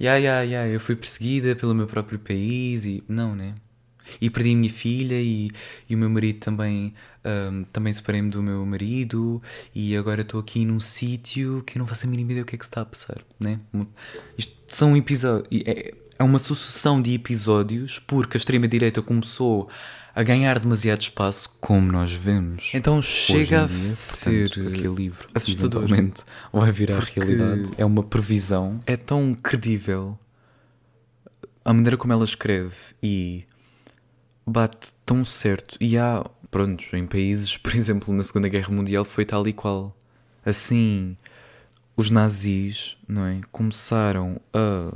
Ya, 0.00 0.16
ya, 0.16 0.40
ya, 0.40 0.66
eu 0.66 0.80
fui 0.80 0.96
perseguida 0.96 1.54
pelo 1.54 1.74
meu 1.74 1.86
próprio 1.86 2.18
país 2.18 2.86
e. 2.86 3.04
Não, 3.06 3.36
né? 3.36 3.54
E 4.22 4.30
perdi 4.30 4.54
a 4.54 4.56
minha 4.56 4.72
filha 4.72 5.20
e, 5.20 5.50
e 5.86 5.94
o 5.94 5.98
meu 5.98 6.08
marido 6.08 6.38
também. 6.38 6.94
Um, 7.22 7.64
também 7.64 7.92
separei-me 7.92 8.30
do 8.30 8.42
meu 8.42 8.64
marido 8.64 9.42
e 9.74 9.94
agora 9.94 10.22
estou 10.22 10.40
aqui 10.40 10.64
num 10.64 10.80
sítio 10.80 11.62
que 11.66 11.76
eu 11.76 11.80
não 11.80 11.86
faço 11.86 12.06
a 12.06 12.10
mínima 12.10 12.32
ideia 12.32 12.42
o 12.42 12.46
que 12.46 12.54
é 12.54 12.58
que 12.58 12.64
está 12.64 12.80
a 12.80 12.86
passar, 12.86 13.18
né? 13.38 13.60
Isto 14.38 14.56
são 14.66 14.96
episódios. 14.96 15.62
É, 15.66 15.92
é 16.18 16.24
uma 16.24 16.38
sucessão 16.38 17.02
de 17.02 17.12
episódios 17.12 17.98
porque 17.98 18.38
a 18.38 18.38
extrema-direita 18.38 19.02
começou 19.02 19.68
a 20.14 20.22
ganhar 20.22 20.58
demasiado 20.60 21.00
espaço, 21.00 21.56
como 21.60 21.90
nós 21.90 22.12
vemos. 22.12 22.70
Então 22.72 23.02
chega 23.02 23.66
dia, 23.66 23.84
a 23.84 23.88
ser 23.88 24.48
portanto, 24.48 24.68
aquele 24.68 24.94
livro 24.94 25.28
assustadoramente 25.34 26.22
vai 26.52 26.70
virar 26.70 27.00
porque 27.00 27.18
realidade. 27.18 27.72
É 27.76 27.84
uma 27.84 28.02
previsão. 28.02 28.78
É 28.86 28.96
tão 28.96 29.34
credível 29.34 30.16
a 31.64 31.72
maneira 31.72 31.96
como 31.96 32.12
ela 32.12 32.24
escreve 32.24 32.94
e 33.02 33.44
bate 34.46 34.92
tão 35.04 35.24
certo. 35.24 35.76
E 35.80 35.98
há, 35.98 36.24
pronto, 36.50 36.84
em 36.94 37.06
países, 37.06 37.56
por 37.58 37.74
exemplo, 37.74 38.14
na 38.14 38.22
Segunda 38.22 38.48
Guerra 38.48 38.70
Mundial 38.70 39.04
foi 39.04 39.24
tal 39.24 39.46
e 39.48 39.52
qual. 39.52 39.96
Assim, 40.44 41.16
os 41.96 42.10
nazis, 42.10 42.98
não 43.08 43.24
é, 43.24 43.40
começaram 43.50 44.38
a 44.52 44.92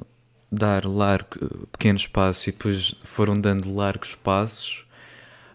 dar 0.52 0.84
largo, 0.84 1.66
pequeno 1.72 1.96
espaço 1.96 2.48
e 2.48 2.52
depois 2.52 2.94
foram 3.02 3.38
dando 3.38 3.74
largos 3.74 4.14
passos 4.14 4.86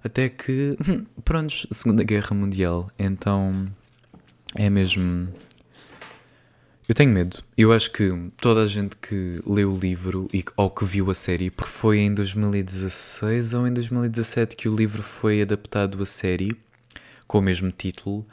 até 0.03 0.29
que, 0.29 0.77
pronto, 1.23 1.67
Segunda 1.71 2.03
Guerra 2.03 2.35
Mundial. 2.35 2.91
Então 2.99 3.71
é 4.55 4.69
mesmo. 4.69 5.33
Eu 6.87 6.93
tenho 6.93 7.11
medo. 7.11 7.41
Eu 7.57 7.71
acho 7.71 7.91
que 7.91 8.11
toda 8.37 8.63
a 8.63 8.67
gente 8.67 8.97
que 8.97 9.41
leu 9.45 9.71
o 9.71 9.79
livro 9.79 10.27
e, 10.33 10.43
ou 10.57 10.69
que 10.69 10.83
viu 10.83 11.09
a 11.09 11.13
série, 11.13 11.49
porque 11.49 11.71
foi 11.71 11.99
em 11.99 12.13
2016 12.13 13.53
ou 13.53 13.67
em 13.67 13.73
2017 13.73 14.55
que 14.55 14.67
o 14.67 14.75
livro 14.75 15.01
foi 15.01 15.41
adaptado 15.41 16.01
a 16.03 16.05
série 16.05 16.55
com 17.25 17.39
o 17.39 17.41
mesmo 17.41 17.71
título. 17.71 18.25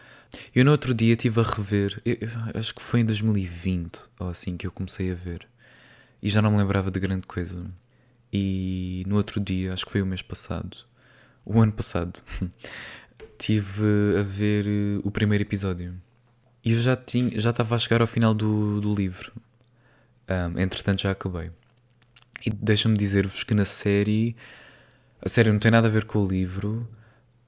Eu 0.54 0.64
no 0.64 0.72
outro 0.72 0.92
dia 0.92 1.12
estive 1.12 1.40
a 1.40 1.44
rever, 1.44 2.00
eu, 2.04 2.16
eu, 2.20 2.28
acho 2.54 2.74
que 2.74 2.82
foi 2.82 3.00
em 3.00 3.04
2020 3.04 4.00
ou 4.18 4.28
assim 4.28 4.56
que 4.56 4.66
eu 4.66 4.70
comecei 4.72 5.10
a 5.10 5.14
ver 5.14 5.46
e 6.22 6.28
já 6.28 6.42
não 6.42 6.50
me 6.52 6.58
lembrava 6.58 6.90
de 6.90 7.00
grande 7.00 7.26
coisa. 7.26 7.64
E 8.32 9.04
no 9.06 9.16
outro 9.16 9.40
dia, 9.40 9.72
acho 9.72 9.84
que 9.84 9.92
foi 9.92 10.02
o 10.02 10.06
mês 10.06 10.22
passado, 10.22 10.76
o 11.52 11.60
ano 11.60 11.72
passado, 11.72 12.22
tive 13.38 14.18
a 14.18 14.22
ver 14.22 14.66
uh, 14.66 15.00
o 15.04 15.10
primeiro 15.10 15.42
episódio. 15.42 15.94
E 16.64 16.72
eu 16.72 16.80
já 16.80 16.94
tinha, 16.94 17.40
já 17.40 17.50
estava 17.50 17.74
a 17.74 17.78
chegar 17.78 18.00
ao 18.00 18.06
final 18.06 18.34
do, 18.34 18.80
do 18.80 18.94
livro. 18.94 19.32
Um, 20.28 20.60
entretanto, 20.60 21.02
já 21.02 21.10
acabei. 21.10 21.50
E 22.46 22.50
deixa-me 22.50 22.96
dizer-vos 22.96 23.42
que 23.42 23.54
na 23.54 23.64
série. 23.64 24.36
A 25.20 25.28
série 25.28 25.50
não 25.50 25.58
tem 25.58 25.70
nada 25.70 25.88
a 25.88 25.90
ver 25.90 26.04
com 26.04 26.20
o 26.20 26.28
livro. 26.28 26.88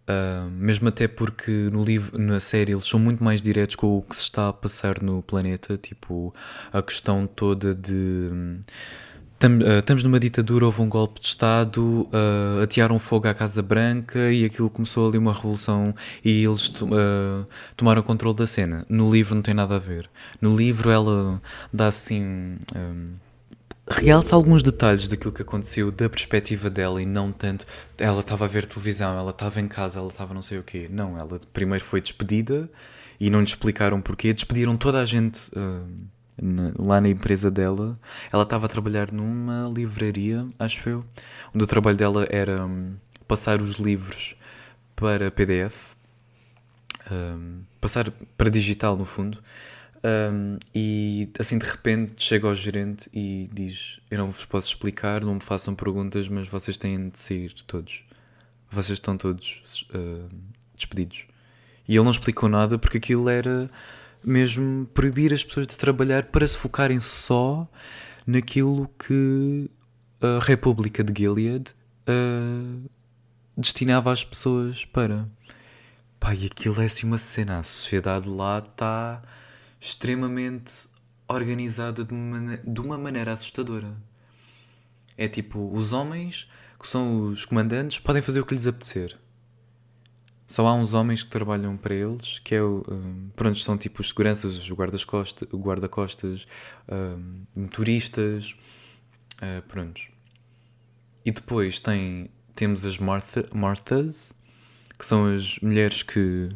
Uh, 0.03 0.51
mesmo 0.51 0.89
até 0.89 1.07
porque 1.07 1.51
no 1.73 1.85
livro, 1.85 2.19
na 2.19 2.41
série 2.41 2.73
eles 2.73 2.87
são 2.87 2.99
muito 2.99 3.23
mais 3.23 3.41
diretos 3.41 3.77
com 3.77 3.99
o 3.99 4.03
que 4.03 4.17
se 4.17 4.23
está 4.23 4.49
a 4.49 4.53
passar 4.53 5.01
no 5.01 5.23
planeta, 5.23 5.79
tipo 5.79 6.35
a 6.73 6.83
questão 6.83 7.25
toda 7.25 7.73
de 7.73 8.59
estamos 9.79 10.05
numa 10.05 10.21
ditadura, 10.21 10.67
houve 10.67 10.81
um 10.83 10.89
golpe 10.89 11.21
de 11.21 11.27
Estado, 11.27 12.09
uh, 12.13 12.63
atearam 12.63 12.99
fogo 12.99 13.29
à 13.29 13.35
Casa 13.35 13.63
Branca 13.63 14.31
e 14.31 14.45
aquilo 14.45 14.71
começou 14.71 15.09
ali 15.09 15.19
uma 15.19 15.33
revolução 15.33 15.95
e 16.25 16.45
eles 16.45 16.69
uh, 16.69 17.47
tomaram 17.77 18.03
controle 18.03 18.37
da 18.37 18.47
cena. 18.47 18.87
No 18.89 19.11
livro 19.11 19.35
não 19.35 19.43
tem 19.43 19.55
nada 19.55 19.77
a 19.77 19.79
ver. 19.79 20.09
No 20.41 20.57
livro 20.57 20.91
ela 20.91 21.41
dá 21.73 21.89
assim. 21.89 22.59
Um, 22.77 23.13
realça 23.89 24.35
alguns 24.37 24.63
detalhes 24.63 25.09
daquilo 25.09 25.33
que 25.33 25.43
aconteceu 25.43 25.91
da 25.91 26.09
perspectiva 26.09 26.71
dela 26.71 27.03
e 27.03 27.07
não 27.07 27.33
tanto 27.33 27.67
ela 27.99 28.21
estava 28.21 28.45
a 28.45 28.49
ver 28.49 28.65
televisão, 28.65 29.19
ela 29.19 29.33
estava 29.33 29.61
em 29.61 29.67
casa, 29.67 29.99
ela 29.99 30.09
estava 30.09 30.33
não 30.33 30.43
sei 30.43 30.59
o 30.59 30.63
quê. 30.63 30.89
Não, 30.91 31.19
ela 31.19 31.41
primeiro 31.53 31.85
foi 31.85 32.01
despedida 32.01 32.71
e 33.19 33.29
não 33.31 33.41
lhe 33.41 33.47
explicaram 33.47 34.01
porquê. 34.01 34.33
Despediram 34.33 34.77
toda 34.77 35.01
a 35.01 35.05
gente 35.05 35.51
uh, 35.57 35.87
na, 36.43 36.73
lá 36.77 37.01
na 37.01 37.09
empresa 37.09 37.51
dela. 37.51 37.99
Ela 38.33 38.43
estava 38.43 38.67
a 38.67 38.69
trabalhar 38.69 39.13
numa 39.13 39.71
livraria, 39.73 40.47
acho 40.59 40.89
eu, 40.89 41.05
onde 41.55 41.63
o 41.63 41.67
trabalho 41.67 41.97
dela 41.97 42.27
era 42.29 42.67
um, 42.67 42.97
passar 43.29 43.63
os 43.63 43.75
livros 43.75 44.35
para 44.97 45.31
PDF, 45.31 45.95
um, 47.11 47.63
passar 47.81 48.11
para 48.37 48.51
digital 48.51 48.97
no 48.97 49.05
fundo. 49.05 49.39
Um, 50.05 50.59
e 50.75 51.31
assim 51.39 51.57
de 51.57 51.65
repente 51.65 52.25
chega 52.25 52.49
ao 52.49 52.55
gerente 52.57 53.09
e 53.15 53.49
diz: 53.53 54.01
Eu 54.11 54.19
não 54.19 54.31
vos 54.33 54.45
posso 54.45 54.69
explicar, 54.69 55.25
não 55.25 55.35
me 55.35 55.41
façam 55.41 55.77
perguntas, 55.77 56.27
mas 56.27 56.49
vocês 56.49 56.77
têm 56.77 57.09
de 57.09 57.19
sair 57.19 57.55
todos. 57.67 58.03
Vocês 58.69 58.97
estão 58.97 59.17
todos 59.17 59.87
uh, 59.95 60.29
despedidos. 60.75 61.27
E 61.87 61.95
ele 61.95 62.05
não 62.05 62.11
explicou 62.11 62.49
nada 62.49 62.79
porque 62.79 62.99
aquilo 62.99 63.29
era 63.29 63.71
mesmo 64.25 64.87
proibir 64.87 65.33
as 65.33 65.45
pessoas 65.45 65.67
de 65.67 65.76
trabalhar 65.76 66.25
para 66.25 66.47
se 66.47 66.57
focarem 66.57 67.00
só 67.00 67.69
naquilo 68.26 68.88
que 68.99 69.71
a 70.21 70.38
República 70.43 71.02
de 71.02 71.23
Gilead 71.23 71.75
uh, 72.09 72.91
destinava 73.57 74.12
as 74.12 74.25
pessoas 74.25 74.85
para. 74.85 75.29
Pá, 76.21 76.35
e 76.35 76.47
aquilo 76.47 76.81
é 76.81 76.87
assim 76.87 77.07
uma 77.07 77.19
cena. 77.19 77.59
A 77.59 77.62
sociedade 77.62 78.29
lá 78.29 78.59
está 78.59 79.23
extremamente 79.81 80.87
organizada 81.29 82.05
de 82.05 82.14
uma, 82.14 82.57
de 82.59 82.81
uma 82.81 82.97
maneira 82.97 83.33
assustadora. 83.33 83.93
É 85.17 85.29
tipo, 85.29 85.73
os 85.75 85.93
homens, 85.93 86.49
que 86.79 86.87
são 86.87 87.25
os 87.25 87.45
comandantes, 87.45 87.99
podem 87.99 88.23
fazer 88.23 88.41
o 88.41 88.47
que 88.47 88.55
lhes 88.55 88.67
apetecer. 88.67 89.19
Só 90.47 90.67
há 90.67 90.75
uns 90.75 90.93
homens 90.93 91.23
que 91.23 91.31
trabalham 91.31 91.77
para 91.77 91.95
eles, 91.95 92.39
que 92.39 92.55
é 92.55 92.63
o. 92.63 92.85
Um, 92.89 93.31
pronto, 93.35 93.57
são 93.59 93.79
tipo 93.79 94.01
os 94.01 94.09
seguranças, 94.09 94.57
os 94.57 94.71
guarda-costas, 94.71 95.49
guarda 95.53 95.88
um, 96.90 97.45
motoristas, 97.57 98.55
uh, 99.43 99.62
prontos. 99.66 100.11
E 101.25 101.31
depois 101.31 101.81
tem, 101.81 102.29
temos 102.55 102.85
as 102.85 102.99
Martha, 102.99 103.49
Marthas, 103.55 104.35
que 104.99 105.07
são 105.07 105.33
as 105.35 105.59
mulheres 105.61 106.03
que 106.03 106.49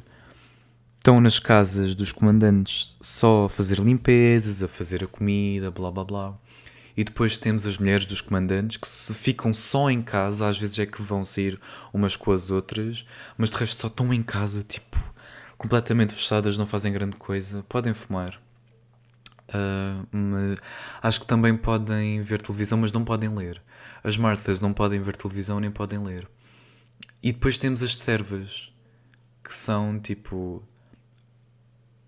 estão 0.99 1.21
nas 1.21 1.39
casas 1.39 1.95
dos 1.95 2.11
comandantes 2.11 2.97
só 3.01 3.45
a 3.45 3.49
fazer 3.49 3.79
limpezas, 3.79 4.63
a 4.63 4.69
fazer 4.69 5.05
a 5.05 5.07
comida, 5.07 5.71
blá 5.71 5.91
blá 5.91 6.05
blá. 6.05 6.39
E 6.97 7.05
depois 7.05 7.37
temos 7.37 7.67
as 7.67 7.77
mulheres 7.77 8.07
dos 8.07 8.23
comandantes 8.23 8.79
que 8.79 8.89
se 8.89 9.15
ficam 9.15 9.53
só 9.53 9.91
em 9.91 10.01
casa, 10.03 10.49
às 10.49 10.59
vezes 10.59 10.79
é 10.79 10.87
que 10.87 11.03
vão 11.03 11.25
sair 11.25 11.61
umas 11.93 12.17
com 12.17 12.33
as 12.33 12.51
outras, 12.51 13.05
mas 13.37 13.51
de 13.51 13.57
resto 13.59 13.83
só 13.83 13.89
estão 13.89 14.15
em 14.15 14.23
casa, 14.23 14.63
tipo, 14.63 14.97
completamente 15.59 16.15
fechadas, 16.15 16.57
não 16.57 16.67
fazem 16.67 16.93
grande 16.93 17.17
coisa. 17.17 17.63
Podem 17.69 17.93
fumar. 17.93 18.41
Uh, 19.49 20.07
mas 20.11 20.59
acho 21.03 21.21
que 21.21 21.27
também 21.27 21.57
podem 21.57 22.23
ver 22.23 22.41
televisão, 22.41 22.79
mas 22.79 22.93
não 22.93 23.05
podem 23.05 23.29
ler. 23.29 23.63
As 24.03 24.17
Marthas 24.17 24.61
não 24.61 24.73
podem 24.73 25.01
ver 25.01 25.17
televisão 25.17 25.61
nem 25.61 25.71
podem 25.71 25.99
ler. 25.99 26.29
E 27.23 27.33
depois 27.33 27.59
temos 27.59 27.83
as 27.83 27.95
servas, 27.95 28.73
que 29.45 29.55
são 29.55 29.99
tipo 30.01 30.63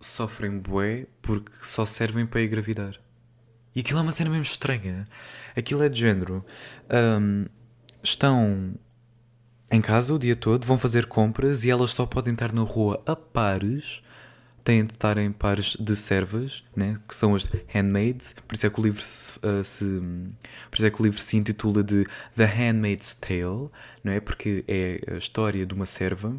sofrem 0.01 0.59
bué 0.59 1.07
porque 1.21 1.53
só 1.63 1.85
servem 1.85 2.27
para 2.27 2.43
engravidar. 2.43 2.99
E 3.79 3.81
aquilo 3.81 4.01
é 4.01 4.03
uma 4.03 4.11
cena 4.11 4.29
mesmo 4.29 4.43
estranha. 4.43 5.07
Aquilo 5.57 5.85
é 5.85 5.89
de 5.89 6.01
género. 6.01 6.45
Um, 6.91 7.47
estão 8.03 8.75
em 9.71 9.81
casa 9.81 10.13
o 10.13 10.19
dia 10.19 10.35
todo, 10.35 10.67
vão 10.67 10.77
fazer 10.77 11.07
compras 11.07 11.65
e 11.65 11.71
elas 11.71 11.93
só 11.93 12.05
podem 12.05 12.33
estar 12.33 12.53
na 12.53 12.63
rua 12.63 13.01
a 13.07 13.15
pares. 13.15 14.03
Têm 14.65 14.83
de 14.83 14.95
estar 14.95 15.17
em 15.17 15.31
pares 15.31 15.77
de 15.79 15.95
servas, 15.95 16.65
né? 16.75 16.97
que 17.07 17.15
são 17.15 17.37
as 17.37 17.49
handmaids. 17.69 18.35
Por 18.49 18.57
isso, 18.57 18.67
é 18.67 18.71
que 18.71 18.81
o 18.81 18.83
livro 18.83 19.01
se, 19.01 19.39
uh, 19.39 19.63
se, 19.63 19.85
por 20.69 20.75
isso 20.75 20.87
é 20.87 20.91
que 20.91 21.01
o 21.01 21.05
livro 21.05 21.21
se 21.21 21.37
intitula 21.37 21.85
de 21.85 22.05
The 22.35 22.47
Handmaid's 22.47 23.15
Tale, 23.15 23.71
não 24.03 24.11
é? 24.11 24.19
porque 24.19 24.65
é 24.67 25.01
a 25.15 25.19
história 25.19 25.65
de 25.65 25.73
uma 25.73 25.87
serva 25.87 26.35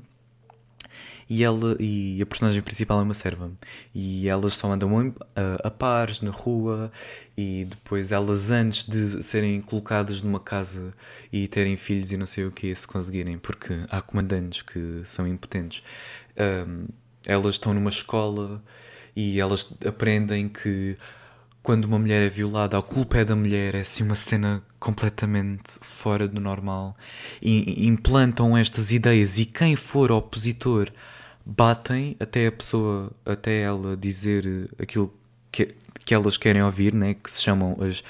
e 1.30 1.44
ela 1.44 1.76
e 1.80 2.22
a 2.22 2.26
personagem 2.26 2.62
principal 2.62 3.00
é 3.00 3.04
uma 3.04 3.14
serva. 3.14 3.52
E 3.94 4.28
elas 4.28 4.54
só 4.56 4.72
andam 4.72 5.14
a, 5.36 5.68
a 5.68 5.72
pares 5.72 6.22
na 6.22 6.32
rua 6.32 6.92
e 7.38 7.66
depois 7.66 8.12
elas 8.12 8.50
antes 8.50 8.84
de 8.84 9.24
serem 9.24 9.62
colocadas 9.62 10.22
numa 10.22 10.40
casa 10.40 10.94
e 11.32 11.48
terem 11.48 11.78
filhos 11.78 12.12
e 12.12 12.18
não 12.18 12.26
sei 12.26 12.46
o 12.46 12.52
que 12.52 12.74
se 12.74 12.88
conseguirem 12.88 13.38
porque 13.38 13.74
há 13.90 14.02
comandantes 14.02 14.62
que 14.64 15.02
são 15.06 15.28
impotentes 15.28 15.84
um, 16.68 16.88
elas 17.26 17.56
estão 17.56 17.74
numa 17.74 17.90
escola 17.90 18.64
e 19.16 19.40
elas 19.40 19.72
aprendem 19.86 20.48
que 20.48 20.98
quando 21.62 21.86
uma 21.86 22.00
mulher 22.00 22.24
é 22.24 22.30
violada, 22.30 22.78
a 22.78 22.82
culpa 22.82 23.18
é 23.18 23.26
da 23.26 23.36
mulher, 23.36 23.76
é 23.76 23.82
assim 23.82 24.04
uma 24.04 24.16
cena 24.16 24.64
completamente 24.80 25.74
fora 25.82 26.28
do 26.28 26.40
normal. 26.40 26.96
E 27.42 27.86
implantam 27.86 28.58
estas 28.58 28.92
ideias. 28.92 29.38
E 29.38 29.46
quem 29.46 29.76
for 29.76 30.12
opositor 30.12 30.90
batem 31.50 32.16
até 32.20 32.48
a 32.48 32.52
pessoa, 32.52 33.12
até 33.26 33.62
ela 33.62 33.98
dizer 33.98 34.70
aquilo 34.80 35.14
que, 35.52 35.76
que 36.06 36.14
elas 36.14 36.38
querem 36.38 36.62
ouvir, 36.62 36.94
né? 36.94 37.16
que 37.16 37.32
se 37.32 37.42
chamam 37.42 37.76
as 37.82 38.04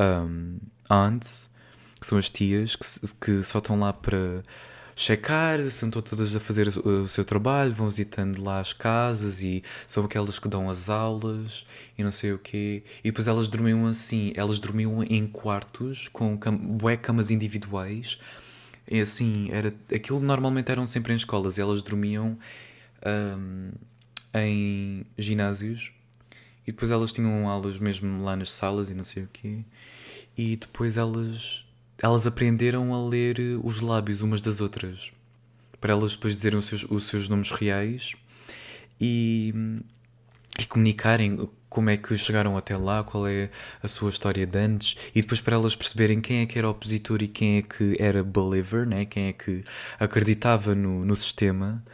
um, 0.00 0.58
aunts, 0.88 1.50
que 2.00 2.06
são 2.06 2.16
as 2.16 2.30
tias, 2.30 2.74
que, 2.74 2.86
que 3.20 3.42
só 3.42 3.58
estão 3.58 3.78
lá 3.78 3.92
para 3.92 4.42
checar, 4.94 5.60
estão 5.60 5.90
todas 5.90 6.34
a 6.34 6.40
fazer 6.40 6.68
o, 6.68 7.02
o 7.02 7.08
seu 7.08 7.22
trabalho, 7.22 7.74
vão 7.74 7.86
visitando 7.86 8.42
lá 8.42 8.60
as 8.60 8.72
casas 8.72 9.42
e 9.42 9.62
são 9.86 10.02
aquelas 10.06 10.38
que 10.38 10.48
dão 10.48 10.70
as 10.70 10.88
aulas 10.88 11.66
e 11.98 12.02
não 12.02 12.12
sei 12.12 12.32
o 12.32 12.38
quê. 12.38 12.82
E 13.04 13.10
depois 13.10 13.28
elas 13.28 13.46
dormiam 13.46 13.86
assim, 13.86 14.32
elas 14.34 14.58
dormiam 14.58 15.02
em 15.02 15.26
quartos 15.26 16.08
com 16.08 16.36
cam 16.38 16.56
bué 16.56 16.96
camas 16.96 17.30
individuais. 17.30 18.18
E 18.88 19.00
assim, 19.00 19.50
era, 19.50 19.74
aquilo 19.94 20.20
normalmente 20.20 20.70
eram 20.72 20.86
sempre 20.86 21.12
em 21.12 21.16
escolas 21.16 21.58
e 21.58 21.60
elas 21.60 21.82
dormiam 21.82 22.38
um, 23.04 23.70
em 24.34 25.06
ginásios 25.18 25.92
e 26.66 26.72
depois 26.72 26.90
elas 26.90 27.12
tinham 27.12 27.48
aulas 27.48 27.78
mesmo 27.78 28.22
lá 28.22 28.36
nas 28.36 28.50
salas 28.50 28.90
e 28.90 28.94
não 28.94 29.04
sei 29.04 29.24
o 29.24 29.28
quê. 29.32 29.60
E 30.36 30.56
depois 30.56 30.96
elas, 30.96 31.64
elas 32.02 32.26
aprenderam 32.26 32.92
a 32.92 33.08
ler 33.08 33.38
os 33.62 33.80
lábios 33.80 34.20
umas 34.20 34.40
das 34.40 34.60
outras 34.60 35.12
para 35.80 35.92
elas 35.92 36.12
depois 36.12 36.34
dizerem 36.34 36.58
os 36.58 36.64
seus, 36.66 36.84
os 36.84 37.04
seus 37.04 37.28
nomes 37.28 37.50
reais 37.52 38.14
e, 39.00 39.54
e 40.58 40.66
comunicarem 40.66 41.48
como 41.68 41.90
é 41.90 41.96
que 41.96 42.16
chegaram 42.16 42.56
até 42.56 42.76
lá, 42.76 43.04
qual 43.04 43.26
é 43.26 43.50
a 43.82 43.88
sua 43.88 44.08
história 44.08 44.46
de 44.46 44.58
antes, 44.58 44.96
e 45.14 45.20
depois 45.20 45.40
para 45.40 45.56
elas 45.56 45.76
perceberem 45.76 46.20
quem 46.20 46.40
é 46.40 46.46
que 46.46 46.58
era 46.58 46.68
opositor 46.68 47.22
e 47.22 47.28
quem 47.28 47.58
é 47.58 47.62
que 47.62 47.96
era 48.00 48.24
believer, 48.24 48.86
né? 48.86 49.04
quem 49.04 49.28
é 49.28 49.32
que 49.32 49.62
acreditava 49.98 50.74
no, 50.74 51.04
no 51.04 51.14
sistema 51.14 51.84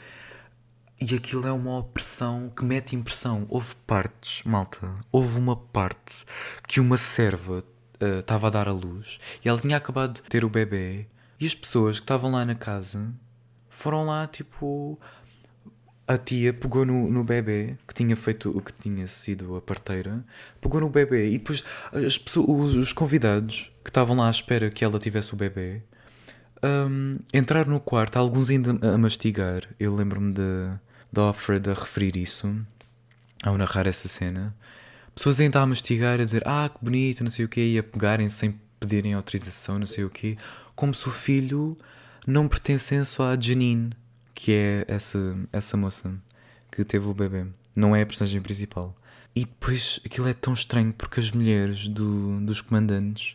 e 1.10 1.16
aquilo 1.16 1.46
é 1.46 1.52
uma 1.52 1.78
opressão 1.78 2.48
que 2.48 2.64
mete 2.64 2.94
impressão. 2.94 3.46
Houve 3.48 3.74
partes, 3.86 4.42
malta, 4.44 4.88
houve 5.10 5.38
uma 5.38 5.56
parte 5.56 6.24
que 6.68 6.78
uma 6.78 6.96
serva 6.96 7.64
uh, 8.00 8.20
estava 8.20 8.46
a 8.46 8.50
dar 8.50 8.68
à 8.68 8.72
luz 8.72 9.18
e 9.44 9.48
ela 9.48 9.58
tinha 9.58 9.76
acabado 9.76 10.14
de 10.14 10.22
ter 10.22 10.44
o 10.44 10.48
bebê 10.48 11.06
e 11.40 11.46
as 11.46 11.54
pessoas 11.54 11.98
que 11.98 12.04
estavam 12.04 12.30
lá 12.30 12.44
na 12.44 12.54
casa 12.54 13.12
foram 13.68 14.06
lá, 14.06 14.26
tipo. 14.26 14.98
A 16.06 16.18
tia 16.18 16.52
pegou 16.52 16.84
no, 16.84 17.08
no 17.08 17.22
bebê, 17.22 17.78
que 17.86 17.94
tinha 17.94 18.16
feito 18.16 18.50
o 18.50 18.60
que 18.60 18.72
tinha 18.72 19.06
sido 19.06 19.56
a 19.56 19.62
parteira, 19.62 20.22
pegou 20.60 20.80
no 20.80 20.88
bebê 20.88 21.30
e 21.30 21.38
depois 21.38 21.64
as 21.92 22.18
pessoas, 22.18 22.48
os, 22.48 22.74
os 22.74 22.92
convidados 22.92 23.72
que 23.84 23.88
estavam 23.88 24.16
lá 24.16 24.26
à 24.26 24.30
espera 24.30 24.68
que 24.68 24.84
ela 24.84 24.98
tivesse 24.98 25.32
o 25.32 25.36
bebê 25.36 25.82
um, 26.62 27.18
entrar 27.34 27.66
no 27.66 27.80
quarto, 27.80 28.16
alguns 28.16 28.48
ainda 28.50 28.76
a 28.94 28.96
mastigar. 28.96 29.62
Eu 29.78 29.94
lembro-me 29.94 30.32
de, 30.32 30.70
de 31.12 31.20
Alfred 31.20 31.68
a 31.68 31.74
referir 31.74 32.16
isso, 32.16 32.54
ao 33.42 33.58
narrar 33.58 33.86
essa 33.86 34.08
cena. 34.08 34.54
Pessoas 35.14 35.40
ainda 35.40 35.60
a 35.60 35.66
mastigar, 35.66 36.20
a 36.20 36.24
dizer 36.24 36.42
ah, 36.46 36.70
que 36.72 36.82
bonito, 36.82 37.22
não 37.22 37.30
sei 37.30 37.44
o 37.44 37.48
quê, 37.48 37.60
e 37.74 37.78
a 37.78 37.82
pegarem 37.82 38.28
sem 38.28 38.58
pedirem 38.80 39.14
autorização, 39.14 39.78
não 39.78 39.86
sei 39.86 40.04
o 40.04 40.10
quê, 40.10 40.36
como 40.74 40.94
se 40.94 41.06
o 41.06 41.10
filho 41.10 41.76
não 42.26 42.48
pertencesse 42.48 43.20
à 43.20 43.38
Janine, 43.38 43.90
que 44.34 44.52
é 44.52 44.84
essa, 44.88 45.36
essa 45.52 45.76
moça 45.76 46.12
que 46.70 46.84
teve 46.84 47.06
o 47.06 47.14
bebê. 47.14 47.46
Não 47.76 47.94
é 47.94 48.02
a 48.02 48.06
personagem 48.06 48.40
principal. 48.40 48.96
E 49.34 49.40
depois 49.40 50.00
aquilo 50.04 50.28
é 50.28 50.34
tão 50.34 50.52
estranho 50.52 50.92
porque 50.92 51.20
as 51.20 51.30
mulheres 51.30 51.88
do, 51.88 52.40
dos 52.40 52.60
comandantes 52.60 53.34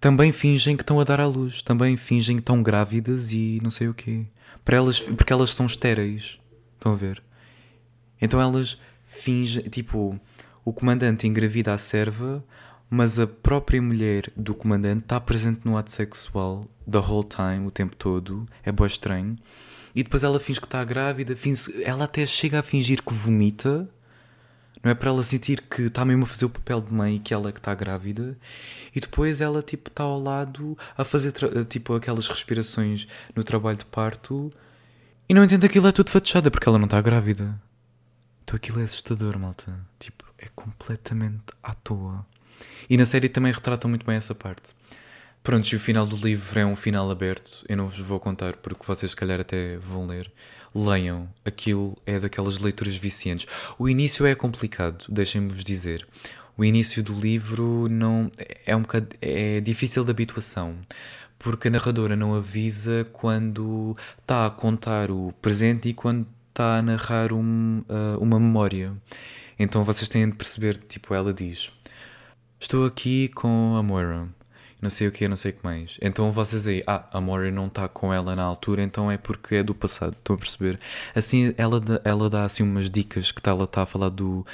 também 0.00 0.32
fingem 0.32 0.76
que 0.76 0.82
estão 0.82 1.00
a 1.00 1.04
dar 1.04 1.20
à 1.20 1.26
luz, 1.26 1.62
também 1.62 1.96
fingem 1.96 2.36
que 2.36 2.42
estão 2.42 2.62
grávidas 2.62 3.32
e 3.32 3.60
não 3.62 3.70
sei 3.70 3.88
o 3.88 3.94
quê. 3.94 4.26
Para 4.64 4.76
elas, 4.76 5.00
porque 5.00 5.32
elas 5.32 5.50
são 5.50 5.66
estéreis. 5.66 6.38
Estão 6.76 6.92
a 6.92 6.94
ver? 6.94 7.22
Então 8.20 8.40
elas 8.40 8.78
fingem, 9.04 9.64
tipo, 9.64 10.18
o 10.64 10.72
comandante 10.72 11.26
engravida 11.26 11.74
a 11.74 11.78
serva, 11.78 12.44
mas 12.88 13.18
a 13.18 13.26
própria 13.26 13.82
mulher 13.82 14.30
do 14.36 14.54
comandante 14.54 15.02
está 15.02 15.20
presente 15.20 15.66
no 15.66 15.76
ato 15.76 15.90
sexual 15.90 16.64
the 16.90 16.98
whole 16.98 17.26
time, 17.26 17.66
o 17.66 17.70
tempo 17.70 17.96
todo. 17.96 18.46
É 18.62 18.70
bem 18.70 18.86
estranho. 18.86 19.36
E 19.94 20.02
depois 20.02 20.22
ela 20.22 20.38
finge 20.38 20.60
que 20.60 20.66
está 20.66 20.84
grávida, 20.84 21.34
finge, 21.34 21.82
ela 21.82 22.04
até 22.04 22.24
chega 22.26 22.60
a 22.60 22.62
fingir 22.62 23.02
que 23.02 23.12
vomita 23.12 23.88
não 24.86 24.92
é 24.92 24.94
para 24.94 25.10
ela 25.10 25.22
sentir 25.24 25.62
que 25.62 25.82
está 25.82 26.04
mesmo 26.04 26.22
a 26.22 26.26
fazer 26.26 26.44
o 26.44 26.48
papel 26.48 26.80
de 26.80 26.94
mãe 26.94 27.16
e 27.16 27.18
que 27.18 27.34
ela 27.34 27.48
é 27.48 27.52
que 27.52 27.58
está 27.58 27.74
grávida. 27.74 28.38
E 28.94 29.00
depois 29.00 29.40
ela 29.40 29.60
tipo 29.60 29.90
está 29.90 30.04
ao 30.04 30.22
lado 30.22 30.78
a 30.96 31.04
fazer 31.04 31.32
tipo 31.68 31.92
aquelas 31.94 32.28
respirações 32.28 33.08
no 33.34 33.42
trabalho 33.42 33.78
de 33.78 33.84
parto. 33.84 34.48
E 35.28 35.34
não 35.34 35.44
entende 35.44 35.66
aquilo 35.66 35.88
é 35.88 35.92
tudo 35.92 36.10
fachada 36.10 36.50
porque 36.50 36.68
ela 36.68 36.78
não 36.78 36.84
está 36.84 37.00
grávida. 37.00 37.60
Então 38.44 38.56
aquilo 38.56 38.80
é 38.80 38.84
assustador, 38.84 39.38
malta. 39.38 39.72
Tipo, 39.98 40.24
é 40.38 40.46
completamente 40.54 41.52
à 41.62 41.74
toa. 41.74 42.24
E 42.88 42.96
na 42.96 43.04
série 43.04 43.28
também 43.28 43.52
retratam 43.52 43.90
muito 43.90 44.06
bem 44.06 44.16
essa 44.16 44.34
parte. 44.34 44.74
Pronto, 45.42 45.66
e 45.68 45.76
o 45.76 45.80
final 45.80 46.06
do 46.06 46.16
livro 46.16 46.58
é 46.58 46.64
um 46.64 46.76
final 46.76 47.10
aberto. 47.10 47.64
Eu 47.68 47.76
não 47.76 47.88
vos 47.88 47.98
vou 47.98 48.20
contar 48.20 48.56
porque 48.56 48.86
vocês 48.86 49.10
se 49.10 49.16
calhar 49.16 49.40
até 49.40 49.76
vão 49.78 50.06
ler 50.06 50.30
leiam. 50.76 51.28
Aquilo 51.44 51.96
é 52.04 52.18
daquelas 52.18 52.58
leituras 52.58 52.96
viciantes. 52.96 53.46
O 53.78 53.88
início 53.88 54.26
é 54.26 54.34
complicado, 54.34 55.06
deixem-me-vos 55.08 55.64
dizer. 55.64 56.06
O 56.56 56.64
início 56.64 57.02
do 57.02 57.18
livro 57.18 57.88
não 57.88 58.30
é 58.64 58.74
um 58.74 58.82
bocado, 58.82 59.08
é 59.20 59.60
difícil 59.60 60.04
de 60.04 60.10
habituação, 60.10 60.76
porque 61.46 61.68
a 61.68 61.70
narradora 61.70 62.16
não 62.16 62.34
avisa 62.34 63.06
quando 63.12 63.96
está 64.20 64.46
a 64.46 64.50
contar 64.50 65.12
o 65.12 65.32
presente 65.40 65.90
e 65.90 65.94
quando 65.94 66.26
está 66.48 66.78
a 66.78 66.82
narrar 66.82 67.32
um, 67.32 67.84
uh, 67.88 68.18
uma 68.20 68.40
memória. 68.40 68.92
Então 69.56 69.84
vocês 69.84 70.08
têm 70.08 70.28
de 70.28 70.34
perceber, 70.34 70.76
tipo, 70.76 71.14
ela 71.14 71.32
diz: 71.32 71.70
Estou 72.58 72.84
aqui 72.84 73.28
com 73.28 73.76
a 73.76 73.82
Moira 73.82 74.28
não 74.82 74.90
sei 74.90 75.06
o 75.06 75.12
que, 75.12 75.28
não 75.28 75.36
sei 75.36 75.52
o 75.52 75.54
que 75.54 75.64
mais. 75.64 75.98
Então 76.02 76.32
vocês 76.32 76.66
aí, 76.66 76.82
ah, 76.84 77.08
a 77.12 77.20
Moira 77.20 77.52
não 77.52 77.68
está 77.68 77.86
com 77.86 78.12
ela 78.12 78.34
na 78.34 78.42
altura, 78.42 78.82
então 78.82 79.08
é 79.08 79.16
porque 79.16 79.56
é 79.56 79.62
do 79.62 79.74
passado, 79.74 80.16
estão 80.18 80.34
a 80.34 80.38
perceber? 80.38 80.80
Assim, 81.14 81.54
ela, 81.56 81.80
ela 82.02 82.28
dá 82.28 82.44
assim 82.44 82.64
umas 82.64 82.90
dicas 82.90 83.30
que 83.30 83.48
ela 83.48 83.64
está 83.64 83.82
a 83.82 83.86
falar 83.86 84.08
do, 84.08 84.44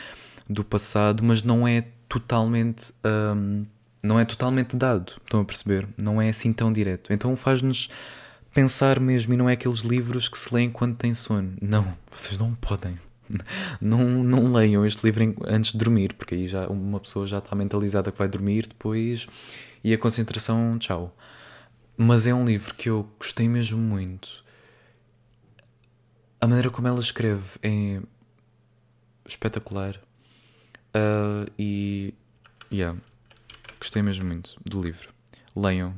do 0.46 0.62
passado, 0.62 1.24
mas 1.24 1.42
não 1.42 1.66
é 1.66 1.86
totalmente. 2.06 2.92
Um, 3.02 3.64
não 4.02 4.18
é 4.18 4.24
totalmente 4.24 4.76
dado, 4.76 5.12
estão 5.22 5.40
a 5.40 5.44
perceber? 5.44 5.88
Não 5.96 6.20
é 6.20 6.28
assim 6.28 6.52
tão 6.52 6.72
direto. 6.72 7.12
Então 7.12 7.36
faz-nos 7.36 7.88
pensar 8.52 9.00
mesmo, 9.00 9.32
e 9.32 9.36
não 9.36 9.48
é 9.48 9.54
aqueles 9.54 9.80
livros 9.80 10.28
que 10.28 10.36
se 10.36 10.52
leem 10.52 10.70
quando 10.70 10.96
tem 10.96 11.14
sono. 11.14 11.54
Não, 11.60 11.96
vocês 12.10 12.38
não 12.38 12.54
podem. 12.54 12.98
Não, 13.80 14.04
não 14.22 14.52
leiam 14.52 14.84
este 14.84 15.04
livro 15.04 15.34
antes 15.46 15.72
de 15.72 15.78
dormir, 15.78 16.12
porque 16.14 16.34
aí 16.34 16.46
já 16.46 16.66
uma 16.66 17.00
pessoa 17.00 17.26
já 17.26 17.38
está 17.38 17.56
mentalizada 17.56 18.12
que 18.12 18.18
vai 18.18 18.28
dormir, 18.28 18.66
depois 18.66 19.26
e 19.82 19.92
a 19.94 19.98
concentração, 19.98 20.78
tchau. 20.78 21.16
Mas 21.96 22.26
é 22.26 22.34
um 22.34 22.44
livro 22.44 22.74
que 22.74 22.88
eu 22.88 23.08
gostei 23.18 23.48
mesmo 23.48 23.78
muito. 23.78 24.44
A 26.40 26.46
maneira 26.46 26.70
como 26.70 26.88
ela 26.88 27.00
escreve 27.00 27.58
é 27.62 28.00
espetacular. 29.26 29.96
Uh, 30.94 31.50
e. 31.58 32.14
Yeah. 32.72 32.98
Gostei 33.82 34.00
mesmo 34.00 34.24
muito 34.24 34.54
do 34.64 34.80
livro. 34.80 35.12
Leiam. 35.56 35.92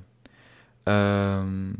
Uh, 0.87 1.77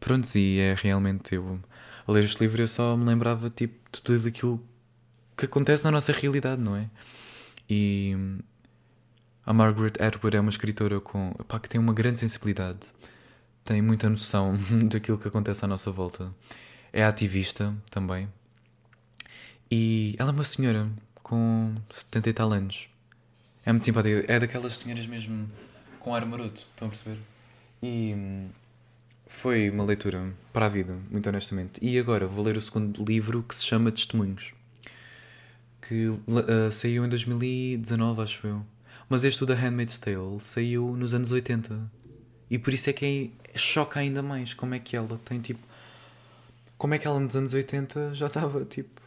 pronto, 0.00 0.26
e 0.38 0.58
é 0.58 0.74
realmente 0.74 1.34
eu. 1.34 1.60
A 2.06 2.12
ler 2.12 2.24
este 2.24 2.40
livro 2.40 2.62
eu 2.62 2.66
só 2.66 2.96
me 2.96 3.04
lembrava 3.04 3.50
tipo, 3.50 3.74
de 3.92 4.00
tudo 4.00 4.26
aquilo 4.26 4.66
que 5.36 5.44
acontece 5.44 5.84
na 5.84 5.90
nossa 5.90 6.12
realidade, 6.12 6.62
não 6.62 6.74
é? 6.74 6.88
E 7.68 8.16
a 9.44 9.52
Margaret 9.52 9.92
Atwood 10.00 10.34
é 10.34 10.40
uma 10.40 10.48
escritora 10.48 10.98
com, 10.98 11.34
que 11.62 11.68
tem 11.68 11.78
uma 11.78 11.92
grande 11.92 12.18
sensibilidade, 12.18 12.90
tem 13.66 13.82
muita 13.82 14.08
noção 14.08 14.56
daquilo 14.90 15.18
que 15.18 15.28
acontece 15.28 15.62
à 15.62 15.68
nossa 15.68 15.90
volta. 15.90 16.34
É 16.90 17.04
ativista 17.04 17.74
também. 17.90 18.32
E 19.70 20.16
ela 20.18 20.30
é 20.30 20.32
uma 20.32 20.44
senhora 20.44 20.88
com 21.22 21.74
70 21.90 22.30
e 22.30 22.32
tal 22.32 22.50
anos. 22.50 22.93
É 23.64 23.72
muito 23.72 23.84
simpática. 23.84 24.24
É 24.28 24.38
daquelas 24.38 24.76
senhoras 24.76 25.06
mesmo 25.06 25.50
com 25.98 26.14
ar 26.14 26.26
maroto, 26.26 26.66
estão 26.72 26.86
a 26.86 26.90
perceber? 26.90 27.18
E 27.82 28.14
hum, 28.14 28.48
foi 29.26 29.70
uma 29.70 29.84
leitura 29.84 30.34
para 30.52 30.66
a 30.66 30.68
vida, 30.68 30.96
muito 31.10 31.26
honestamente. 31.28 31.78
E 31.80 31.98
agora 31.98 32.26
vou 32.26 32.44
ler 32.44 32.56
o 32.56 32.60
segundo 32.60 33.02
livro 33.02 33.42
que 33.42 33.54
se 33.54 33.64
chama 33.64 33.90
Testemunhos, 33.90 34.52
que 35.80 36.08
uh, 36.08 36.70
saiu 36.70 37.04
em 37.04 37.08
2019, 37.08 38.22
acho 38.22 38.46
eu. 38.46 38.66
Mas 39.08 39.24
este 39.24 39.44
da 39.46 39.54
Handmaid's 39.54 39.98
Tale 39.98 40.40
saiu 40.40 40.96
nos 40.96 41.14
anos 41.14 41.32
80. 41.32 41.90
E 42.50 42.58
por 42.58 42.72
isso 42.72 42.90
é 42.90 42.92
que 42.92 43.32
é, 43.52 43.58
choca 43.58 44.00
ainda 44.00 44.22
mais 44.22 44.52
como 44.52 44.74
é 44.74 44.78
que 44.78 44.96
ela 44.96 45.18
tem 45.24 45.40
tipo. 45.40 45.66
Como 46.76 46.94
é 46.94 46.98
que 46.98 47.06
ela 47.06 47.18
nos 47.18 47.34
anos 47.34 47.54
80 47.54 48.14
já 48.14 48.26
estava 48.26 48.64
tipo 48.64 49.00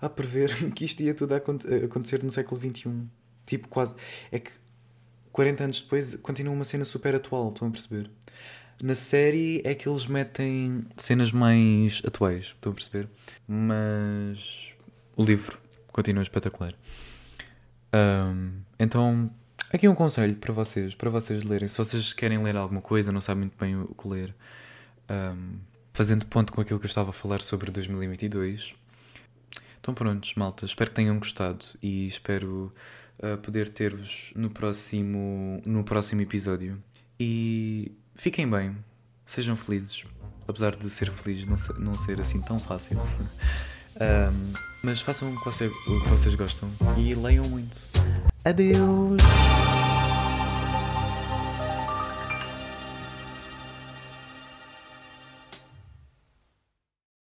a 0.00 0.08
prever 0.08 0.50
que 0.74 0.84
isto 0.84 1.02
ia 1.02 1.14
tudo 1.14 1.34
a 1.34 1.36
acontecer 1.36 2.22
no 2.24 2.30
século 2.30 2.60
XXI. 2.60 3.06
Tipo, 3.46 3.68
quase. 3.68 3.94
É 4.30 4.38
que 4.38 4.50
40 5.32 5.64
anos 5.64 5.80
depois 5.80 6.14
continua 6.16 6.54
uma 6.54 6.64
cena 6.64 6.84
super 6.84 7.14
atual, 7.14 7.50
estão 7.50 7.68
a 7.68 7.70
perceber? 7.70 8.10
Na 8.82 8.94
série 8.94 9.62
é 9.64 9.74
que 9.74 9.88
eles 9.88 10.06
metem 10.06 10.84
cenas 10.96 11.30
mais 11.30 12.02
atuais, 12.04 12.46
estão 12.46 12.72
a 12.72 12.74
perceber? 12.74 13.08
Mas 13.46 14.74
o 15.16 15.24
livro 15.24 15.58
continua 15.88 16.22
espetacular. 16.22 16.74
Um, 17.94 18.62
então, 18.78 19.30
aqui 19.72 19.86
um 19.86 19.94
conselho 19.94 20.34
para 20.36 20.52
vocês, 20.52 20.94
para 20.94 21.10
vocês 21.10 21.44
lerem. 21.44 21.68
Se 21.68 21.78
vocês 21.78 22.12
querem 22.12 22.42
ler 22.42 22.56
alguma 22.56 22.80
coisa, 22.80 23.12
não 23.12 23.20
sabem 23.20 23.42
muito 23.42 23.58
bem 23.58 23.76
o 23.76 23.94
que 23.94 24.08
ler, 24.08 24.34
um, 25.08 25.58
fazendo 25.92 26.26
ponto 26.26 26.52
com 26.52 26.60
aquilo 26.60 26.80
que 26.80 26.86
eu 26.86 26.88
estava 26.88 27.10
a 27.10 27.12
falar 27.12 27.40
sobre 27.40 27.70
2022. 27.70 28.74
Então 29.80 29.94
prontos, 29.94 30.34
malta, 30.34 30.64
espero 30.64 30.90
que 30.90 30.96
tenham 30.96 31.18
gostado 31.18 31.64
e 31.82 32.06
espero 32.06 32.72
uh, 33.18 33.38
poder 33.38 33.70
ter-vos 33.70 34.32
no 34.34 34.50
próximo, 34.50 35.60
no 35.64 35.84
próximo 35.84 36.20
episódio. 36.20 36.82
E 37.18 37.92
fiquem 38.14 38.48
bem, 38.48 38.76
sejam 39.24 39.56
felizes, 39.56 40.04
apesar 40.46 40.76
de 40.76 40.88
ser 40.90 41.10
feliz 41.10 41.46
não 41.46 41.56
ser, 41.56 41.78
não 41.78 41.94
ser 41.98 42.20
assim 42.20 42.40
tão 42.40 42.58
fácil. 42.58 42.98
Um, 43.92 44.52
mas 44.82 45.02
façam 45.02 45.32
o 45.32 45.38
que, 45.38 45.48
o 45.48 46.02
que 46.02 46.08
vocês 46.08 46.34
gostam 46.34 46.68
e 46.96 47.14
leiam 47.14 47.44
muito. 47.44 47.84
Adeus! 48.42 49.20